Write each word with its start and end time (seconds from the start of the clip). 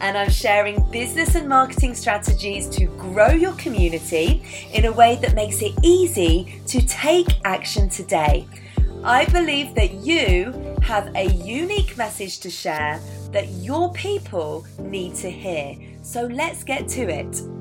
and 0.00 0.16
I'm 0.16 0.30
sharing 0.30 0.82
business 0.90 1.34
and 1.34 1.48
marketing 1.48 1.94
strategies 1.94 2.68
to 2.70 2.86
grow 2.98 3.30
your 3.30 3.52
community 3.54 4.42
in 4.72 4.84
a 4.84 4.92
way 4.92 5.16
that 5.22 5.34
makes 5.34 5.62
it 5.62 5.72
easy 5.82 6.60
to 6.66 6.84
take 6.86 7.28
action 7.44 7.88
today. 7.88 8.46
I 9.04 9.26
believe 9.26 9.74
that 9.74 9.94
you 9.94 10.76
have 10.82 11.14
a 11.14 11.24
unique 11.26 11.96
message 11.96 12.40
to 12.40 12.50
share 12.50 13.00
that 13.32 13.48
your 13.48 13.92
people 13.92 14.66
need 14.78 15.14
to 15.16 15.30
hear. 15.30 15.76
So 16.02 16.26
let's 16.26 16.64
get 16.64 16.88
to 16.88 17.02
it. 17.02 17.57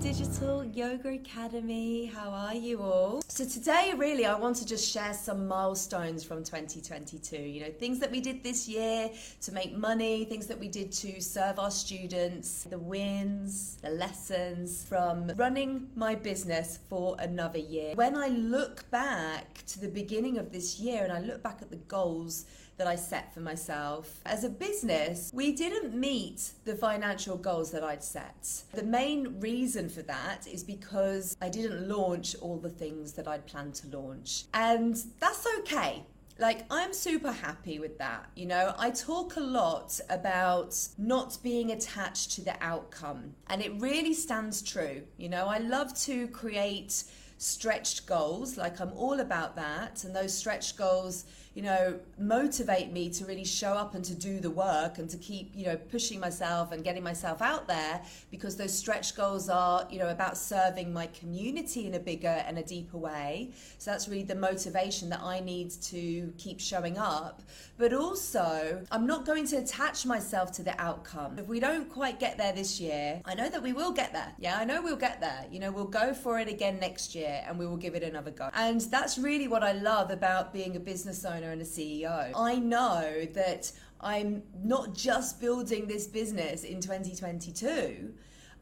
Digital 0.00 0.64
Yoga 0.64 1.08
Academy. 1.08 2.06
How 2.06 2.30
are 2.30 2.54
you 2.54 2.80
all? 2.80 3.20
So, 3.26 3.44
today, 3.44 3.92
really, 3.96 4.26
I 4.26 4.38
want 4.38 4.54
to 4.56 4.66
just 4.66 4.88
share 4.88 5.12
some 5.12 5.48
milestones 5.48 6.22
from 6.22 6.44
2022. 6.44 7.36
You 7.36 7.62
know, 7.62 7.70
things 7.70 7.98
that 7.98 8.10
we 8.10 8.20
did 8.20 8.44
this 8.44 8.68
year 8.68 9.10
to 9.42 9.52
make 9.52 9.76
money, 9.76 10.24
things 10.24 10.46
that 10.46 10.58
we 10.58 10.68
did 10.68 10.92
to 10.92 11.20
serve 11.20 11.58
our 11.58 11.72
students, 11.72 12.62
the 12.64 12.78
wins, 12.78 13.78
the 13.82 13.90
lessons 13.90 14.84
from 14.84 15.32
running 15.36 15.88
my 15.96 16.14
business 16.14 16.78
for 16.88 17.16
another 17.18 17.58
year. 17.58 17.94
When 17.96 18.16
I 18.16 18.28
look 18.28 18.88
back 18.90 19.64
to 19.66 19.80
the 19.80 19.88
beginning 19.88 20.38
of 20.38 20.52
this 20.52 20.78
year 20.78 21.02
and 21.02 21.12
I 21.12 21.18
look 21.18 21.42
back 21.42 21.58
at 21.60 21.70
the 21.70 21.76
goals 21.76 22.46
that 22.78 22.86
I 22.86 22.96
set 22.96 23.34
for 23.34 23.40
myself. 23.40 24.20
As 24.24 24.44
a 24.44 24.48
business, 24.48 25.30
we 25.34 25.52
didn't 25.52 25.94
meet 25.94 26.52
the 26.64 26.74
financial 26.74 27.36
goals 27.36 27.70
that 27.72 27.84
I'd 27.84 28.02
set. 28.02 28.62
The 28.72 28.84
main 28.84 29.40
reason 29.40 29.88
for 29.88 30.02
that 30.02 30.46
is 30.46 30.62
because 30.64 31.36
I 31.42 31.48
didn't 31.48 31.88
launch 31.88 32.36
all 32.40 32.56
the 32.56 32.70
things 32.70 33.12
that 33.14 33.28
I'd 33.28 33.46
planned 33.46 33.74
to 33.76 33.88
launch. 33.88 34.44
And 34.54 34.96
that's 35.20 35.46
okay 35.58 36.04
like 36.40 36.64
i'm 36.70 36.92
super 36.92 37.32
happy 37.32 37.78
with 37.78 37.98
that 37.98 38.30
you 38.36 38.46
know 38.46 38.72
i 38.78 38.90
talk 38.90 39.36
a 39.36 39.40
lot 39.40 39.98
about 40.08 40.74
not 40.96 41.36
being 41.42 41.72
attached 41.72 42.30
to 42.30 42.40
the 42.40 42.54
outcome 42.60 43.34
and 43.48 43.60
it 43.60 43.72
really 43.80 44.14
stands 44.14 44.62
true 44.62 45.02
you 45.16 45.28
know 45.28 45.46
i 45.46 45.58
love 45.58 45.92
to 45.98 46.28
create 46.28 47.02
stretched 47.38 48.06
goals 48.06 48.56
like 48.56 48.80
i'm 48.80 48.92
all 48.92 49.20
about 49.20 49.56
that 49.56 50.04
and 50.04 50.14
those 50.14 50.32
stretched 50.32 50.76
goals 50.76 51.24
you 51.54 51.62
know, 51.62 51.98
motivate 52.18 52.92
me 52.92 53.10
to 53.10 53.24
really 53.24 53.44
show 53.44 53.72
up 53.72 53.94
and 53.94 54.04
to 54.04 54.14
do 54.14 54.40
the 54.40 54.50
work 54.50 54.98
and 54.98 55.08
to 55.10 55.16
keep, 55.16 55.50
you 55.54 55.66
know, 55.66 55.76
pushing 55.76 56.20
myself 56.20 56.72
and 56.72 56.84
getting 56.84 57.02
myself 57.02 57.42
out 57.42 57.66
there 57.66 58.00
because 58.30 58.56
those 58.56 58.72
stretch 58.72 59.16
goals 59.16 59.48
are, 59.48 59.86
you 59.90 59.98
know, 59.98 60.08
about 60.08 60.36
serving 60.36 60.92
my 60.92 61.06
community 61.08 61.86
in 61.86 61.94
a 61.94 61.98
bigger 61.98 62.44
and 62.46 62.58
a 62.58 62.62
deeper 62.62 62.96
way. 62.96 63.50
So 63.78 63.90
that's 63.90 64.08
really 64.08 64.24
the 64.24 64.34
motivation 64.34 65.08
that 65.10 65.20
I 65.20 65.40
need 65.40 65.70
to 65.82 66.32
keep 66.38 66.60
showing 66.60 66.98
up. 66.98 67.42
But 67.76 67.92
also, 67.92 68.84
I'm 68.90 69.06
not 69.06 69.24
going 69.24 69.46
to 69.48 69.56
attach 69.56 70.04
myself 70.06 70.52
to 70.52 70.62
the 70.62 70.80
outcome. 70.80 71.38
If 71.38 71.48
we 71.48 71.60
don't 71.60 71.88
quite 71.88 72.20
get 72.20 72.38
there 72.38 72.52
this 72.52 72.80
year, 72.80 73.20
I 73.24 73.34
know 73.34 73.48
that 73.48 73.62
we 73.62 73.72
will 73.72 73.92
get 73.92 74.12
there. 74.12 74.32
Yeah, 74.38 74.58
I 74.58 74.64
know 74.64 74.82
we'll 74.82 74.96
get 74.96 75.20
there. 75.20 75.44
You 75.50 75.60
know, 75.60 75.70
we'll 75.70 75.84
go 75.84 76.12
for 76.12 76.38
it 76.38 76.48
again 76.48 76.78
next 76.80 77.14
year 77.14 77.42
and 77.46 77.58
we 77.58 77.66
will 77.66 77.76
give 77.76 77.94
it 77.94 78.02
another 78.02 78.30
go. 78.30 78.50
And 78.54 78.80
that's 78.80 79.18
really 79.18 79.48
what 79.48 79.62
I 79.62 79.72
love 79.72 80.10
about 80.10 80.52
being 80.52 80.76
a 80.76 80.80
business 80.80 81.24
owner 81.24 81.47
owner 81.48 81.52
and 81.52 81.62
a 81.62 81.64
CEO. 81.64 82.32
I 82.34 82.56
know 82.56 83.26
that 83.32 83.72
I'm 84.00 84.42
not 84.62 84.94
just 84.94 85.40
building 85.40 85.86
this 85.86 86.06
business 86.06 86.64
in 86.64 86.80
2022. 86.80 88.12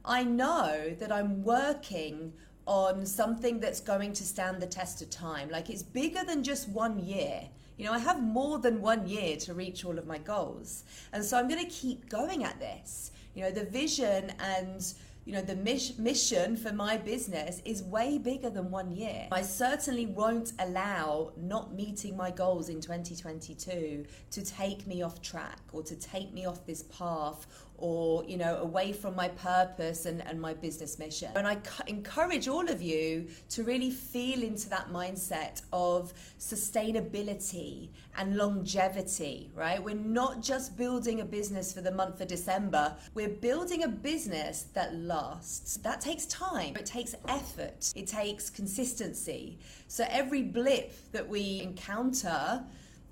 I 0.04 0.22
know 0.22 0.94
that 0.98 1.12
I'm 1.12 1.42
working 1.42 2.32
on 2.66 3.06
something 3.06 3.60
that's 3.60 3.80
going 3.80 4.12
to 4.14 4.24
stand 4.24 4.60
the 4.60 4.66
test 4.66 5.02
of 5.02 5.10
time. 5.10 5.50
Like 5.50 5.70
it's 5.70 5.82
bigger 5.82 6.24
than 6.24 6.42
just 6.42 6.68
one 6.68 6.98
year. 6.98 7.42
You 7.76 7.84
know, 7.84 7.92
I 7.92 7.98
have 7.98 8.22
more 8.22 8.58
than 8.58 8.80
one 8.80 9.06
year 9.06 9.36
to 9.38 9.52
reach 9.54 9.84
all 9.84 9.98
of 9.98 10.06
my 10.06 10.18
goals. 10.18 10.84
And 11.12 11.24
so 11.24 11.38
I'm 11.38 11.48
going 11.48 11.64
to 11.64 11.70
keep 11.70 12.08
going 12.08 12.44
at 12.44 12.58
this. 12.58 13.10
You 13.34 13.42
know, 13.42 13.50
the 13.50 13.64
vision 13.64 14.32
and 14.40 14.82
you 15.26 15.32
know 15.32 15.42
the 15.42 15.56
mission 15.56 16.56
for 16.56 16.72
my 16.72 16.96
business 16.96 17.60
is 17.64 17.82
way 17.82 18.16
bigger 18.16 18.48
than 18.48 18.70
one 18.70 18.92
year. 18.92 19.26
I 19.32 19.42
certainly 19.42 20.06
won't 20.06 20.52
allow 20.60 21.32
not 21.36 21.74
meeting 21.74 22.16
my 22.16 22.30
goals 22.30 22.68
in 22.68 22.80
2022 22.80 24.06
to 24.30 24.44
take 24.44 24.86
me 24.86 25.02
off 25.02 25.20
track 25.20 25.58
or 25.72 25.82
to 25.82 25.96
take 25.96 26.32
me 26.32 26.46
off 26.46 26.64
this 26.64 26.84
path 26.84 27.48
or 27.78 28.24
you 28.24 28.36
know 28.36 28.56
away 28.58 28.92
from 28.92 29.14
my 29.14 29.28
purpose 29.28 30.06
and, 30.06 30.26
and 30.26 30.40
my 30.40 30.54
business 30.54 30.98
mission. 30.98 31.30
And 31.34 31.46
i 31.46 31.58
encourage 31.86 32.48
all 32.48 32.68
of 32.68 32.82
you 32.82 33.28
to 33.50 33.62
really 33.62 33.90
feel 33.90 34.42
into 34.42 34.68
that 34.70 34.90
mindset 34.90 35.62
of 35.72 36.12
sustainability 36.38 37.90
and 38.16 38.36
longevity 38.36 39.50
right? 39.54 39.82
We're 39.82 39.94
not 39.94 40.42
just 40.42 40.76
building 40.76 41.20
a 41.20 41.24
business 41.24 41.72
for 41.72 41.80
the 41.80 41.90
month 41.90 42.20
of 42.20 42.28
december. 42.28 42.96
We're 43.14 43.28
building 43.28 43.84
a 43.84 43.88
business 43.88 44.66
that 44.74 44.94
lasts. 44.94 45.76
That 45.78 46.00
takes 46.00 46.26
time. 46.26 46.76
It 46.76 46.86
takes 46.86 47.14
effort. 47.28 47.92
It 47.94 48.06
takes 48.06 48.50
consistency. 48.50 49.58
So 49.88 50.04
every 50.08 50.42
blip 50.42 50.92
that 51.12 51.28
we 51.28 51.60
encounter 51.62 52.64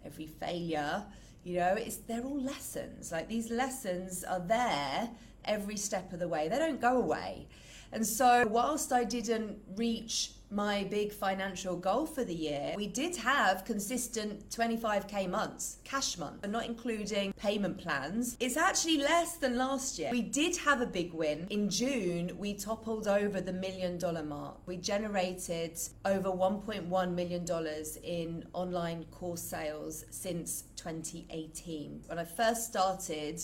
every 0.05 0.27
failure 0.27 1.05
you 1.45 1.59
know, 1.59 1.75
it's 1.77 1.97
they're 1.97 2.25
all 2.25 2.41
lessons. 2.41 3.13
Like 3.13 3.29
these 3.29 3.51
lessons 3.51 4.25
are 4.25 4.41
there 4.41 5.11
every 5.45 5.77
step 5.77 6.13
of 6.13 6.19
the 6.19 6.29
way. 6.29 6.49
They 6.49 6.59
don't 6.59 6.81
go 6.81 6.97
away. 6.97 7.47
And 7.93 8.05
so, 8.05 8.47
whilst 8.49 8.93
I 8.93 9.05
didn't 9.05 9.59
reach 9.77 10.33
my 10.55 10.85
big 10.85 11.13
financial 11.13 11.77
goal 11.77 12.07
for 12.07 12.25
the 12.25 12.35
year, 12.35 12.75
we 12.77 12.87
did 12.87 13.17
have 13.17 13.65
consistent 13.65 14.49
25k 14.51 15.29
months, 15.29 15.79
cash 15.85 16.17
month, 16.17 16.41
but 16.41 16.51
not 16.51 16.65
including 16.65 17.33
payment 17.33 17.77
plans. 17.79 18.37
It's 18.39 18.57
actually 18.57 18.99
less 18.99 19.37
than 19.37 19.59
last 19.59 19.99
year. 19.99 20.11
We 20.13 20.23
did 20.23 20.57
have 20.59 20.81
a 20.81 20.87
big 20.87 21.13
win. 21.13 21.47
In 21.51 21.69
June, 21.69 22.33
we 22.39 22.55
toppled 22.55 23.09
over 23.09 23.41
the 23.41 23.53
million 23.53 23.99
dollar 23.99 24.23
mark. 24.23 24.59
We 24.67 24.77
generated 24.77 25.79
over 26.05 26.29
$1.1 26.29 27.15
million 27.15 27.47
in 28.05 28.45
online 28.53 29.05
course 29.11 29.43
sales 29.43 30.05
since 30.11 30.65
2018. 30.77 32.05
When 32.07 32.19
I 32.19 32.25
first 32.25 32.67
started, 32.67 33.43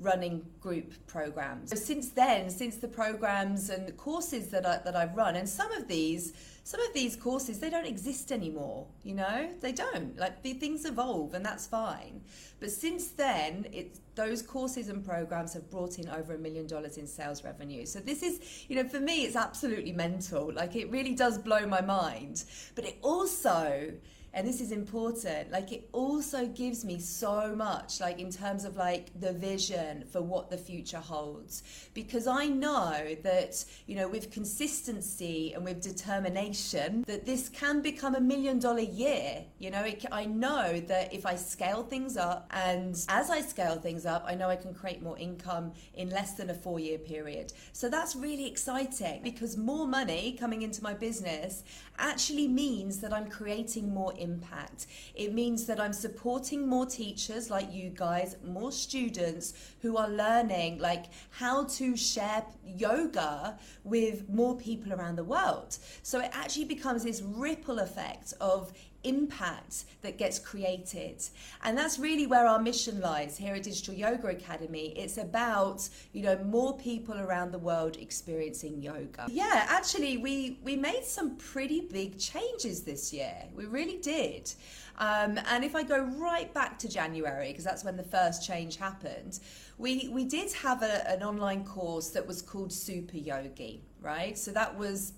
running 0.00 0.44
group 0.60 0.92
programs. 1.06 1.70
So 1.70 1.76
since 1.76 2.10
then, 2.10 2.50
since 2.50 2.76
the 2.76 2.88
programs 2.88 3.70
and 3.70 3.86
the 3.86 3.92
courses 3.92 4.48
that 4.48 4.66
I, 4.66 4.78
that 4.78 4.96
I've 4.96 5.14
run, 5.16 5.36
and 5.36 5.48
some 5.48 5.70
of 5.72 5.86
these, 5.86 6.32
some 6.64 6.80
of 6.80 6.92
these 6.92 7.14
courses 7.14 7.60
they 7.60 7.70
don't 7.70 7.86
exist 7.86 8.32
anymore. 8.32 8.86
You 9.04 9.14
know, 9.14 9.50
they 9.60 9.72
don't. 9.72 10.18
Like 10.18 10.42
the, 10.42 10.54
things 10.54 10.84
evolve, 10.84 11.34
and 11.34 11.44
that's 11.44 11.66
fine. 11.66 12.22
But 12.58 12.70
since 12.70 13.08
then, 13.08 13.66
it's 13.72 14.00
those 14.16 14.42
courses 14.42 14.88
and 14.88 15.04
programs 15.04 15.52
have 15.54 15.70
brought 15.70 15.98
in 15.98 16.08
over 16.08 16.34
a 16.34 16.38
million 16.38 16.66
dollars 16.66 16.98
in 16.98 17.06
sales 17.06 17.44
revenue. 17.44 17.86
So 17.86 18.00
this 18.00 18.22
is, 18.22 18.40
you 18.68 18.76
know, 18.76 18.88
for 18.88 19.00
me, 19.00 19.24
it's 19.24 19.36
absolutely 19.36 19.92
mental. 19.92 20.52
Like 20.52 20.74
it 20.74 20.90
really 20.90 21.14
does 21.14 21.38
blow 21.38 21.66
my 21.66 21.80
mind. 21.80 22.44
But 22.74 22.84
it 22.84 22.98
also 23.02 23.92
and 24.34 24.46
this 24.46 24.60
is 24.60 24.72
important. 24.72 25.50
Like 25.50 25.72
it 25.72 25.88
also 25.92 26.46
gives 26.46 26.84
me 26.84 26.98
so 26.98 27.54
much 27.54 28.00
like 28.00 28.18
in 28.18 28.30
terms 28.30 28.64
of 28.64 28.76
like 28.76 29.08
the 29.18 29.32
vision 29.32 30.04
for 30.10 30.20
what 30.20 30.50
the 30.50 30.58
future 30.58 30.98
holds. 30.98 31.62
Because 31.94 32.26
i 32.26 32.46
know 32.46 33.16
that 33.22 33.64
you 33.86 33.94
know 33.96 34.08
with 34.08 34.30
consistency 34.30 35.52
and 35.54 35.64
with 35.64 35.80
determination 35.80 37.04
that 37.06 37.24
this 37.24 37.48
can 37.48 37.80
become 37.80 38.14
a 38.14 38.20
million 38.20 38.58
dollar 38.58 38.80
year 38.80 39.44
you 39.58 39.70
know? 39.70 39.82
It, 39.82 40.04
i 40.10 40.24
know 40.24 40.80
that 40.80 41.12
if 41.12 41.24
i 41.26 41.34
scale 41.36 41.82
things 41.82 42.16
up 42.16 42.50
and 42.50 42.94
as 43.08 43.30
i 43.30 43.40
scale 43.40 43.76
things 43.76 44.06
up 44.06 44.24
i 44.26 44.34
know 44.34 44.48
i 44.48 44.56
can 44.56 44.74
create 44.74 45.02
more 45.02 45.18
income 45.18 45.72
in 45.94 46.10
less 46.10 46.32
than 46.32 46.50
a 46.50 46.54
four 46.54 46.80
year 46.80 46.98
period. 46.98 47.52
So 47.72 47.88
that's 47.88 48.16
really 48.16 48.46
exciting 48.46 49.22
because 49.22 49.56
more 49.56 49.86
money 49.86 50.36
coming 50.38 50.62
into 50.62 50.82
my 50.82 50.94
business 50.94 51.62
actually 51.98 52.48
means 52.48 53.00
that 53.00 53.12
i'm 53.12 53.28
creating 53.28 53.92
more 53.92 54.12
impact. 54.18 54.86
It 55.14 55.32
means 55.32 55.66
that 55.66 55.80
I'm 55.80 55.92
supporting 55.92 56.66
more 56.66 56.86
teachers 56.86 57.50
like 57.50 57.72
you 57.72 57.90
guys, 57.90 58.36
more 58.44 58.72
students 58.72 59.54
who 59.80 59.96
are 59.96 60.08
learning 60.08 60.78
like 60.78 61.06
how 61.30 61.64
to 61.64 61.96
share 61.96 62.44
yoga 62.64 63.58
with 63.84 64.28
more 64.28 64.56
people 64.56 64.92
around 64.92 65.16
the 65.16 65.24
world. 65.24 65.76
So 66.02 66.20
it 66.20 66.30
actually 66.32 66.66
becomes 66.66 67.04
this 67.04 67.22
ripple 67.22 67.78
effect 67.78 68.34
of 68.40 68.72
impact 69.04 69.84
that 70.02 70.18
gets 70.18 70.38
created. 70.38 71.22
And 71.62 71.76
that's 71.76 71.98
really 71.98 72.26
where 72.26 72.46
our 72.46 72.60
mission 72.60 73.00
lies 73.00 73.36
here 73.36 73.54
at 73.54 73.62
Digital 73.62 73.94
Yoga 73.94 74.28
Academy. 74.28 74.94
It's 74.96 75.18
about, 75.18 75.88
you 76.12 76.22
know, 76.22 76.36
more 76.44 76.76
people 76.76 77.18
around 77.18 77.52
the 77.52 77.58
world 77.58 77.96
experiencing 77.96 78.82
yoga. 78.82 79.26
Yeah, 79.28 79.66
actually 79.68 80.16
we 80.18 80.58
we 80.62 80.76
made 80.76 81.04
some 81.04 81.36
pretty 81.36 81.82
big 81.82 82.18
changes 82.18 82.82
this 82.82 83.12
year. 83.12 83.36
We 83.54 83.66
really 83.66 83.98
did. 83.98 84.52
Um, 84.98 85.40
and 85.50 85.64
if 85.64 85.74
I 85.74 85.82
go 85.82 86.04
right 86.04 86.52
back 86.54 86.78
to 86.80 86.88
January, 86.88 87.48
because 87.48 87.64
that's 87.64 87.84
when 87.84 87.96
the 87.96 88.04
first 88.04 88.46
change 88.46 88.76
happened, 88.76 89.40
we, 89.78 90.08
we 90.08 90.24
did 90.24 90.52
have 90.52 90.82
a, 90.82 91.08
an 91.10 91.22
online 91.22 91.64
course 91.64 92.10
that 92.10 92.26
was 92.26 92.40
called 92.40 92.72
Super 92.72 93.16
Yogi, 93.16 93.82
right? 94.00 94.38
So 94.38 94.52
that 94.52 94.76
was 94.76 95.14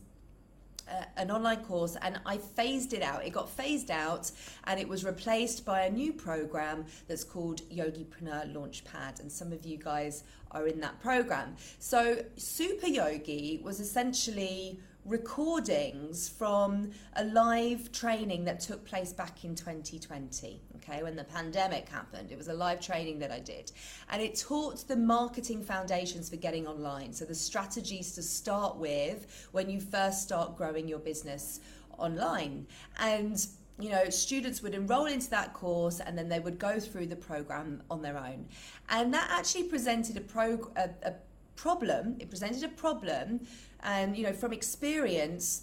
an 1.17 1.31
online 1.31 1.65
course 1.65 1.97
and 2.03 2.21
I 2.25 2.39
phased 2.39 2.93
it 2.93 3.03
out. 3.03 3.25
It 3.25 3.31
got 3.31 3.51
phased 3.51 3.91
out 3.91 4.31
and 4.65 4.79
it 4.79 4.89
was 4.89 5.05
replaced 5.05 5.65
by 5.65 5.83
a 5.83 5.91
new 5.91 6.13
program 6.13 6.85
that's 7.09 7.25
called 7.25 7.63
Yogipreneur 7.71 8.53
Launchpad. 8.55 9.21
And 9.21 9.31
some 9.31 9.53
of 9.53 9.65
you 9.65 9.79
guys 9.79 10.25
are 10.53 10.67
in 10.67 10.81
that 10.81 11.01
program. 11.01 11.57
So, 11.79 12.25
Super 12.37 12.87
Yogi 12.87 13.61
was 13.63 13.81
essentially 13.81 14.79
recordings 15.07 16.29
from 16.29 16.91
a 17.15 17.25
live 17.25 17.93
training 17.93 18.45
that 18.45 18.61
took 18.61 18.85
place 18.85 19.13
back 19.13 19.45
in 19.45 19.55
2020 19.55 20.61
okay 20.89 21.03
when 21.03 21.17
the 21.17 21.25
pandemic 21.25 21.89
happened. 21.89 22.31
It 22.31 22.39
was 22.39 22.49
a 22.49 22.55
live 22.55 22.81
training 22.81 23.19
that 23.21 23.31
i 23.31 23.39
did. 23.39 23.73
And 24.11 24.23
it 24.23 24.37
taught 24.37 24.87
the 24.89 24.97
marketing 24.97 25.63
foundations 25.63 26.31
for 26.31 26.37
getting 26.37 26.67
online. 26.67 27.13
So 27.13 27.25
the 27.25 27.35
strategies 27.35 28.15
to 28.15 28.23
start 28.23 28.77
with 28.77 29.49
when 29.53 29.69
you 29.71 29.81
first 29.81 30.23
start 30.23 30.57
growing 30.57 30.89
your 30.89 30.99
business 30.99 31.61
online. 31.99 32.67
And 32.99 33.45
you 33.79 33.91
know, 33.91 34.09
students 34.09 34.63
would 34.63 34.75
enroll 34.75 35.05
into 35.05 35.29
that 35.31 35.53
course 35.53 36.01
and 36.01 36.17
then 36.17 36.31
they 36.31 36.41
would 36.41 36.59
go 36.59 36.81
through 36.81 37.07
the 37.07 37.17
program 37.17 37.83
on 37.91 38.01
their 38.01 38.17
own. 38.17 38.47
And 38.89 39.13
that 39.13 39.29
actually 39.31 39.65
presented 39.65 40.17
a, 40.17 40.23
prog- 40.23 40.73
a, 40.77 40.91
a 41.03 41.15
problem, 41.57 42.17
it 42.21 42.31
presented 42.31 42.63
a 42.63 42.69
problem 42.69 43.41
and, 43.87 44.17
you 44.17 44.25
know, 44.25 44.33
from 44.33 44.53
experience, 44.53 45.63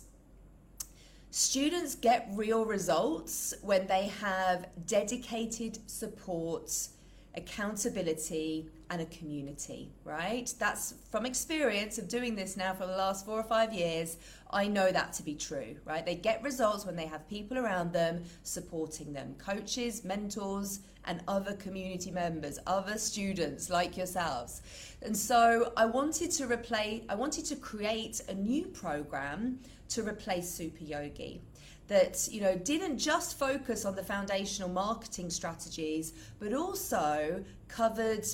students 1.29 1.93
get 1.93 2.29
real 2.33 2.65
results 2.65 3.53
when 3.61 3.85
they 3.87 4.07
have 4.21 4.65
dedicated 4.87 5.77
support, 5.87 6.71
accountability, 7.35 8.69
and 8.89 9.01
a 9.01 9.05
community, 9.05 9.91
right? 10.05 10.53
That's 10.57 10.93
from 11.11 11.25
experience 11.25 11.97
of 11.97 12.07
doing 12.07 12.35
this 12.35 12.55
now 12.55 12.73
for 12.73 12.85
the 12.85 12.95
last 12.95 13.25
four 13.25 13.39
or 13.39 13.43
five 13.43 13.73
years. 13.73 14.17
I 14.53 14.67
know 14.67 14.91
that 14.91 15.13
to 15.13 15.23
be 15.23 15.35
true, 15.35 15.75
right? 15.85 16.05
They 16.05 16.15
get 16.15 16.43
results 16.43 16.85
when 16.85 16.95
they 16.95 17.07
have 17.07 17.27
people 17.27 17.57
around 17.57 17.91
them 17.91 18.23
supporting 18.43 19.11
them 19.11 19.35
coaches, 19.37 20.03
mentors, 20.03 20.81
and 21.05 21.21
other 21.27 21.53
community 21.55 22.11
members, 22.11 22.59
other 22.65 22.97
students 22.97 23.69
like 23.69 23.97
yourselves. 23.97 24.61
And 25.01 25.15
so 25.15 25.73
I 25.75 25.85
wanted 25.85 26.31
to 26.31 26.47
replace, 26.47 27.03
I 27.09 27.15
wanted 27.15 27.45
to 27.45 27.55
create 27.55 28.21
a 28.29 28.33
new 28.33 28.65
program 28.67 29.59
to 29.89 30.03
replace 30.03 30.49
Super 30.49 30.83
Yogi 30.83 31.41
that 31.87 32.29
you 32.31 32.39
know 32.39 32.55
didn't 32.55 32.97
just 32.97 33.37
focus 33.37 33.83
on 33.83 33.93
the 33.95 34.03
foundational 34.03 34.69
marketing 34.69 35.29
strategies 35.29 36.13
but 36.39 36.53
also 36.53 37.43
covered 37.67 38.25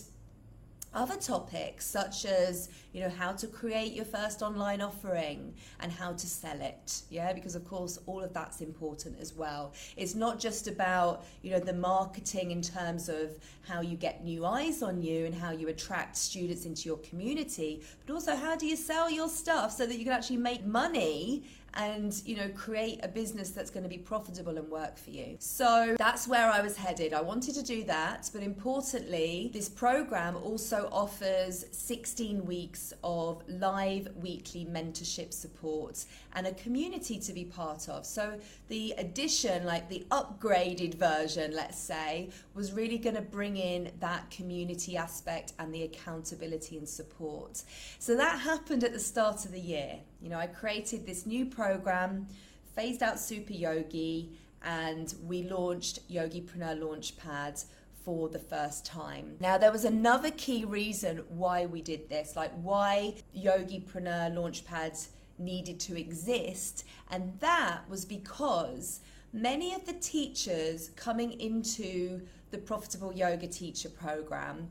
other 0.94 1.16
topics 1.16 1.86
such 1.86 2.26
as 2.26 2.70
you 2.94 3.02
know 3.02 3.10
how 3.10 3.32
to 3.32 3.48
create 3.48 3.94
your 3.94 4.06
first 4.06 4.42
online 4.42 4.82
offering 4.82 5.54
and 5.80 5.92
how 5.92 6.12
to 6.14 6.28
sell 6.28 6.60
it 6.62 7.02
yeah? 7.10 7.34
Because 7.34 7.56
of 7.56 7.68
course 7.68 8.00
all 8.06 8.24
of 8.24 8.34
that's 8.34 8.62
important 8.62 9.18
as 9.20 9.34
well. 9.34 9.74
It's 9.98 10.16
not 10.16 10.40
just 10.40 10.68
about 10.68 11.26
you 11.42 11.52
know 11.52 11.60
the 11.60 11.74
marketing 11.74 12.52
in 12.52 12.62
terms 12.62 13.10
of 13.10 13.32
how 13.68 13.82
you 13.82 13.96
get 13.98 14.24
new 14.24 14.46
eyes 14.46 14.82
on 14.82 15.02
you 15.02 15.26
and 15.26 15.36
how 15.36 15.52
you 15.52 15.68
attract 15.68 16.18
students 16.18 16.66
into 16.66 16.84
your 16.84 16.98
community 16.98 17.82
but 18.06 18.14
also 18.14 18.36
how 18.36 18.56
do 18.56 18.66
you 18.66 18.76
sell 18.76 19.10
your 19.10 19.30
stuff 19.30 19.72
so 19.72 19.86
that 19.86 19.98
you 19.98 20.04
can 20.04 20.14
actually 20.14 20.38
make 20.38 20.66
money 20.66 21.44
and 21.75 22.21
you 22.25 22.36
know 22.36 22.50
create 22.50 23.00
a 23.04 23.07
business 23.07 23.51
that's 23.51 23.69
going 23.69 23.83
to 23.83 23.89
be 23.89 23.98
profitable 23.98 24.57
and 24.57 24.69
work 24.69 24.98
for 24.98 25.10
you. 25.10 25.36
So 25.39 25.95
that's 25.98 26.27
where 26.27 26.50
i 26.51 26.62
was 26.62 26.75
headed. 26.75 27.13
I 27.13 27.21
wanted 27.21 27.56
to 27.56 27.63
do 27.63 27.83
that 27.86 28.30
but 28.33 28.44
importantly 28.44 29.50
this 29.54 29.69
program 29.69 30.36
also 30.36 30.89
offers 30.92 31.66
16 31.71 32.45
weeks 32.45 32.94
of 33.04 33.44
live 33.48 34.07
weekly 34.16 34.66
mentorship 34.66 35.33
support 35.33 36.06
and 36.33 36.48
a 36.48 36.54
community 36.54 37.19
to 37.19 37.33
be 37.33 37.45
part 37.45 37.89
of. 37.89 38.06
So 38.06 38.39
the 38.68 38.94
addition 38.98 39.66
like 39.66 39.89
the 39.89 40.06
upgraded 40.12 40.95
version 40.95 41.54
let's 41.54 41.80
say 41.80 42.30
was 42.54 42.74
really 42.74 42.98
going 42.98 43.16
to 43.16 43.21
bring 43.21 43.57
in 43.57 43.92
that 44.00 44.30
community 44.31 44.98
aspect 44.98 45.54
and 45.60 45.74
the 45.74 45.83
accountability 45.83 46.77
and 46.77 46.88
support. 46.88 47.63
So 48.00 48.16
that 48.16 48.39
happened 48.39 48.83
at 48.83 48.94
the 48.94 49.00
start 49.00 49.45
of 49.45 49.51
the 49.51 49.60
year 49.60 50.00
you 50.21 50.30
know, 50.30 50.38
I 50.38 50.48
created 50.48 51.06
this 51.06 51.25
new 51.25 51.45
program, 51.45 52.27
phased 52.75 53.01
out 53.04 53.19
Super 53.19 53.54
Yogi, 53.54 54.31
and 54.63 55.13
we 55.25 55.44
launched 55.44 56.07
Yogipreneur 56.10 56.80
Launchpad 56.80 57.63
for 58.04 58.30
the 58.30 58.39
first 58.39 58.86
time. 58.86 59.36
Now, 59.39 59.57
there 59.57 59.71
was 59.71 59.86
another 59.86 60.31
key 60.31 60.66
reason 60.66 61.24
why 61.30 61.66
we 61.66 61.81
did 61.81 62.10
this, 62.10 62.36
like 62.36 62.51
why 62.62 63.16
Yogipreneur 63.38 64.33
Launchpad 64.33 65.07
needed 65.38 65.80
to 65.80 65.98
exist, 65.98 66.86
and 67.10 67.39
that 67.39 67.81
was 67.89 68.06
because 68.06 69.00
many 69.31 69.74
of 69.74 69.86
the 69.86 69.94
teachers 69.94 70.89
coming 70.95 71.39
into 71.39 72.21
the 72.51 72.57
Profitable 72.57 73.13
Yoga 73.13 73.48
Teacher 73.48 73.89
program 73.89 74.69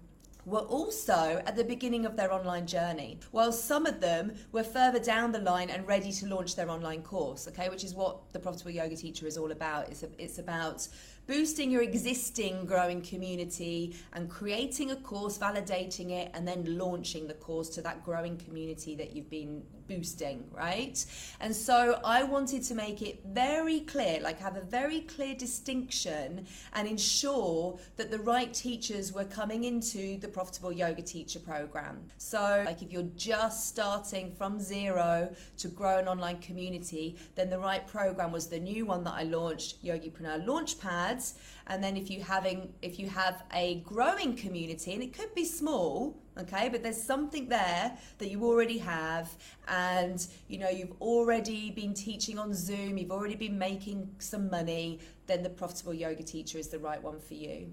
were 0.48 0.60
also 0.60 1.42
at 1.46 1.56
the 1.56 1.64
beginning 1.64 2.06
of 2.06 2.16
their 2.16 2.32
online 2.32 2.66
journey, 2.66 3.18
while 3.30 3.52
some 3.52 3.86
of 3.86 4.00
them 4.00 4.32
were 4.52 4.64
further 4.64 4.98
down 4.98 5.32
the 5.32 5.38
line 5.38 5.70
and 5.70 5.86
ready 5.86 6.10
to 6.12 6.26
launch 6.26 6.56
their 6.56 6.70
online 6.70 7.02
course, 7.02 7.46
okay, 7.48 7.68
which 7.68 7.84
is 7.84 7.94
what 7.94 8.32
the 8.32 8.38
Profitable 8.38 8.70
Yoga 8.70 8.96
Teacher 8.96 9.26
is 9.26 9.36
all 9.36 9.52
about. 9.52 9.88
It's, 9.88 10.02
a, 10.02 10.08
it's 10.18 10.38
about 10.38 10.88
boosting 11.28 11.70
your 11.70 11.82
existing 11.82 12.64
growing 12.64 13.02
community 13.02 13.94
and 14.14 14.30
creating 14.30 14.90
a 14.90 14.96
course, 14.96 15.36
validating 15.36 16.10
it, 16.10 16.30
and 16.32 16.48
then 16.48 16.78
launching 16.78 17.28
the 17.28 17.34
course 17.34 17.68
to 17.68 17.82
that 17.82 18.02
growing 18.02 18.36
community 18.38 18.96
that 18.96 19.12
you've 19.14 19.28
been 19.28 19.62
boosting, 19.88 20.44
right? 20.52 21.04
And 21.40 21.54
so 21.54 22.00
I 22.04 22.22
wanted 22.22 22.62
to 22.64 22.74
make 22.74 23.02
it 23.02 23.20
very 23.26 23.80
clear, 23.80 24.20
like 24.20 24.38
have 24.40 24.56
a 24.56 24.62
very 24.62 25.00
clear 25.00 25.34
distinction 25.34 26.46
and 26.72 26.88
ensure 26.88 27.78
that 27.96 28.10
the 28.10 28.18
right 28.18 28.52
teachers 28.52 29.12
were 29.12 29.24
coming 29.24 29.64
into 29.64 30.18
the 30.18 30.28
Profitable 30.28 30.72
Yoga 30.72 31.02
Teacher 31.02 31.40
program. 31.40 32.00
So, 32.16 32.62
like 32.66 32.82
if 32.82 32.90
you're 32.90 33.10
just 33.16 33.68
starting 33.68 34.32
from 34.32 34.60
zero 34.60 35.34
to 35.58 35.68
grow 35.68 35.98
an 35.98 36.08
online 36.08 36.38
community, 36.38 37.16
then 37.34 37.50
the 37.50 37.58
right 37.58 37.86
program 37.86 38.32
was 38.32 38.46
the 38.46 38.58
new 38.58 38.86
one 38.86 39.04
that 39.04 39.14
I 39.14 39.24
launched, 39.24 39.84
Yogipreneur 39.84 40.44
Launchpad 40.46 41.17
ads. 41.18 41.34
And 41.66 41.82
then 41.84 41.96
if 41.96 42.10
you 42.10 42.22
having 42.22 42.72
if 42.82 42.98
you 42.98 43.08
have 43.08 43.42
a 43.52 43.80
growing 43.80 44.34
community 44.36 44.94
and 44.94 45.02
it 45.02 45.12
could 45.12 45.34
be 45.34 45.44
small 45.44 46.16
okay 46.38 46.68
but 46.68 46.82
there's 46.82 47.02
something 47.02 47.48
there 47.48 47.96
that 48.18 48.30
you 48.30 48.44
already 48.44 48.78
have. 48.78 49.30
And 49.66 50.26
you 50.48 50.58
know 50.58 50.68
you've 50.68 50.94
already 51.00 51.70
been 51.70 51.94
teaching 51.94 52.38
on 52.38 52.54
zoom 52.54 52.96
you've 52.96 53.10
already 53.12 53.36
been 53.36 53.58
making 53.58 54.08
some 54.18 54.48
money 54.50 55.00
then 55.26 55.42
the 55.42 55.50
profitable 55.50 55.92
yoga 55.92 56.22
teacher 56.22 56.56
is 56.56 56.68
the 56.68 56.78
right 56.78 57.02
one 57.02 57.20
for 57.20 57.34
you 57.34 57.70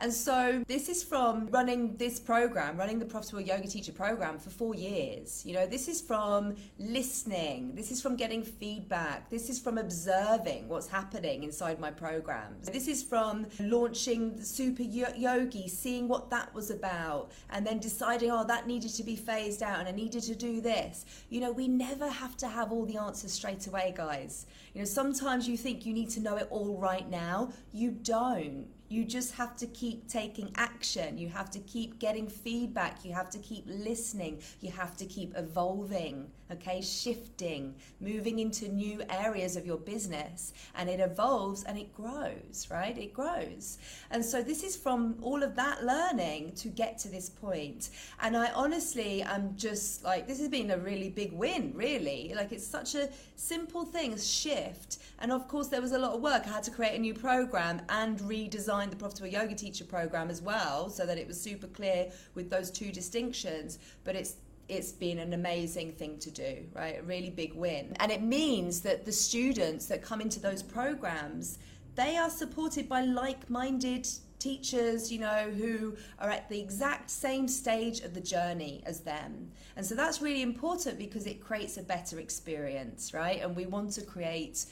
and 0.00 0.12
so 0.12 0.64
this 0.66 0.88
is 0.88 1.02
from 1.02 1.46
running 1.48 1.96
this 1.96 2.18
program 2.18 2.76
running 2.76 2.98
the 2.98 3.04
profitable 3.04 3.40
yoga 3.40 3.68
teacher 3.68 3.92
program 3.92 4.38
for 4.38 4.50
four 4.50 4.74
years 4.74 5.44
you 5.44 5.52
know 5.52 5.66
this 5.66 5.88
is 5.88 6.00
from 6.00 6.54
listening 6.78 7.74
this 7.74 7.90
is 7.90 8.00
from 8.00 8.16
getting 8.16 8.42
feedback 8.42 9.28
this 9.30 9.48
is 9.48 9.58
from 9.58 9.78
observing 9.78 10.68
what's 10.68 10.88
happening 10.88 11.44
inside 11.44 11.78
my 11.78 11.90
programs 11.90 12.68
this 12.68 12.88
is 12.88 13.02
from 13.02 13.46
launching 13.60 14.40
super 14.42 14.82
yogi 14.82 15.68
seeing 15.68 16.08
what 16.08 16.30
that 16.30 16.52
was 16.54 16.70
about 16.70 17.30
and 17.50 17.66
then 17.66 17.78
deciding 17.78 18.06
deciding, 18.06 18.30
oh, 18.30 18.44
that 18.44 18.66
needed 18.66 18.94
to 18.94 19.02
be 19.02 19.16
phased 19.16 19.62
out 19.62 19.80
and 19.80 19.88
I 19.88 19.92
needed 19.92 20.22
to 20.24 20.34
do 20.34 20.60
this. 20.60 21.04
You 21.28 21.40
know, 21.40 21.50
we 21.50 21.66
never 21.66 22.08
have 22.08 22.36
to 22.38 22.48
have 22.48 22.72
all 22.72 22.84
the 22.84 22.96
answers 22.98 23.32
straight 23.32 23.66
away, 23.66 23.94
guys. 23.96 24.46
You 24.74 24.80
know, 24.80 24.84
sometimes 24.84 25.48
you 25.48 25.56
think 25.56 25.86
you 25.86 25.92
need 25.92 26.10
to 26.10 26.20
know 26.20 26.36
it 26.36 26.46
all 26.50 26.78
right 26.78 27.08
now. 27.08 27.52
You 27.72 27.90
don't. 27.90 28.66
You 28.88 29.04
just 29.04 29.34
have 29.34 29.56
to 29.56 29.66
keep 29.66 30.08
taking 30.08 30.52
action. 30.56 31.18
You 31.18 31.28
have 31.28 31.50
to 31.50 31.58
keep 31.60 31.98
getting 31.98 32.28
feedback. 32.28 33.04
You 33.04 33.12
have 33.14 33.30
to 33.30 33.38
keep 33.38 33.64
listening. 33.66 34.40
You 34.60 34.70
have 34.70 34.96
to 34.98 35.06
keep 35.06 35.36
evolving, 35.36 36.28
okay? 36.52 36.80
Shifting, 36.80 37.74
moving 38.00 38.38
into 38.38 38.68
new 38.68 39.02
areas 39.10 39.56
of 39.56 39.66
your 39.66 39.78
business. 39.78 40.52
And 40.76 40.88
it 40.88 41.00
evolves 41.00 41.64
and 41.64 41.76
it 41.76 41.92
grows, 41.94 42.68
right? 42.70 42.96
It 42.96 43.12
grows. 43.12 43.78
And 44.10 44.24
so 44.24 44.42
this 44.42 44.62
is 44.62 44.76
from 44.76 45.16
all 45.20 45.42
of 45.42 45.56
that 45.56 45.84
learning 45.84 46.52
to 46.56 46.68
get 46.68 46.96
to 46.98 47.08
this 47.08 47.28
point. 47.28 47.90
And 48.20 48.36
I 48.36 48.52
honestly 48.52 49.24
I'm 49.24 49.56
just 49.56 50.04
like, 50.04 50.26
this 50.26 50.38
has 50.38 50.48
been 50.48 50.70
a 50.70 50.78
really 50.78 51.10
big 51.10 51.32
win, 51.32 51.72
really. 51.74 52.32
Like, 52.34 52.52
it's 52.52 52.66
such 52.66 52.94
a 52.94 53.08
simple 53.34 53.84
thing, 53.84 54.16
shift. 54.16 54.98
And 55.18 55.32
of 55.32 55.48
course, 55.48 55.68
there 55.68 55.80
was 55.80 55.92
a 55.92 55.98
lot 55.98 56.12
of 56.12 56.20
work. 56.20 56.46
I 56.46 56.50
had 56.50 56.62
to 56.64 56.70
create 56.70 56.94
a 56.94 56.98
new 57.00 57.14
program 57.14 57.80
and 57.88 58.18
redesign 58.20 58.75
the 58.90 58.96
Profitable 58.96 59.28
Yoga 59.28 59.54
Teacher 59.54 59.84
program 59.84 60.30
as 60.30 60.42
well 60.42 60.90
so 60.90 61.06
that 61.06 61.18
it 61.18 61.26
was 61.26 61.40
super 61.40 61.66
clear 61.66 62.10
with 62.34 62.50
those 62.50 62.70
two 62.70 62.92
distinctions. 62.92 63.78
But 64.04 64.16
it's 64.16 64.36
it's 64.68 64.90
been 64.90 65.18
an 65.18 65.32
amazing 65.32 65.92
thing 65.92 66.18
to 66.18 66.30
do, 66.30 66.64
right? 66.74 66.98
A 66.98 67.02
really 67.04 67.30
big 67.30 67.54
win. 67.54 67.96
And 68.00 68.10
it 68.10 68.22
means 68.22 68.80
that 68.80 69.04
the 69.04 69.12
students 69.12 69.86
that 69.86 70.02
come 70.02 70.20
into 70.20 70.40
those 70.40 70.62
programs, 70.62 71.58
they 71.94 72.16
are 72.16 72.30
supported 72.30 72.88
by 72.88 73.02
like-minded 73.02 74.08
teachers, 74.38 75.12
you 75.12 75.18
know, 75.18 75.50
who 75.56 75.96
are 76.18 76.30
at 76.30 76.48
the 76.48 76.60
exact 76.60 77.10
same 77.10 77.48
stage 77.48 78.00
of 78.00 78.12
the 78.12 78.20
journey 78.20 78.82
as 78.86 79.00
them. 79.00 79.50
And 79.76 79.86
so 79.86 79.94
that's 79.94 80.20
really 80.20 80.42
important 80.42 80.98
because 80.98 81.26
it 81.26 81.40
creates 81.40 81.76
a 81.76 81.82
better 81.82 82.18
experience, 82.18 83.14
right? 83.14 83.42
And 83.42 83.56
we 83.56 83.66
want 83.66 83.92
to 83.92 84.02
create 84.02 84.66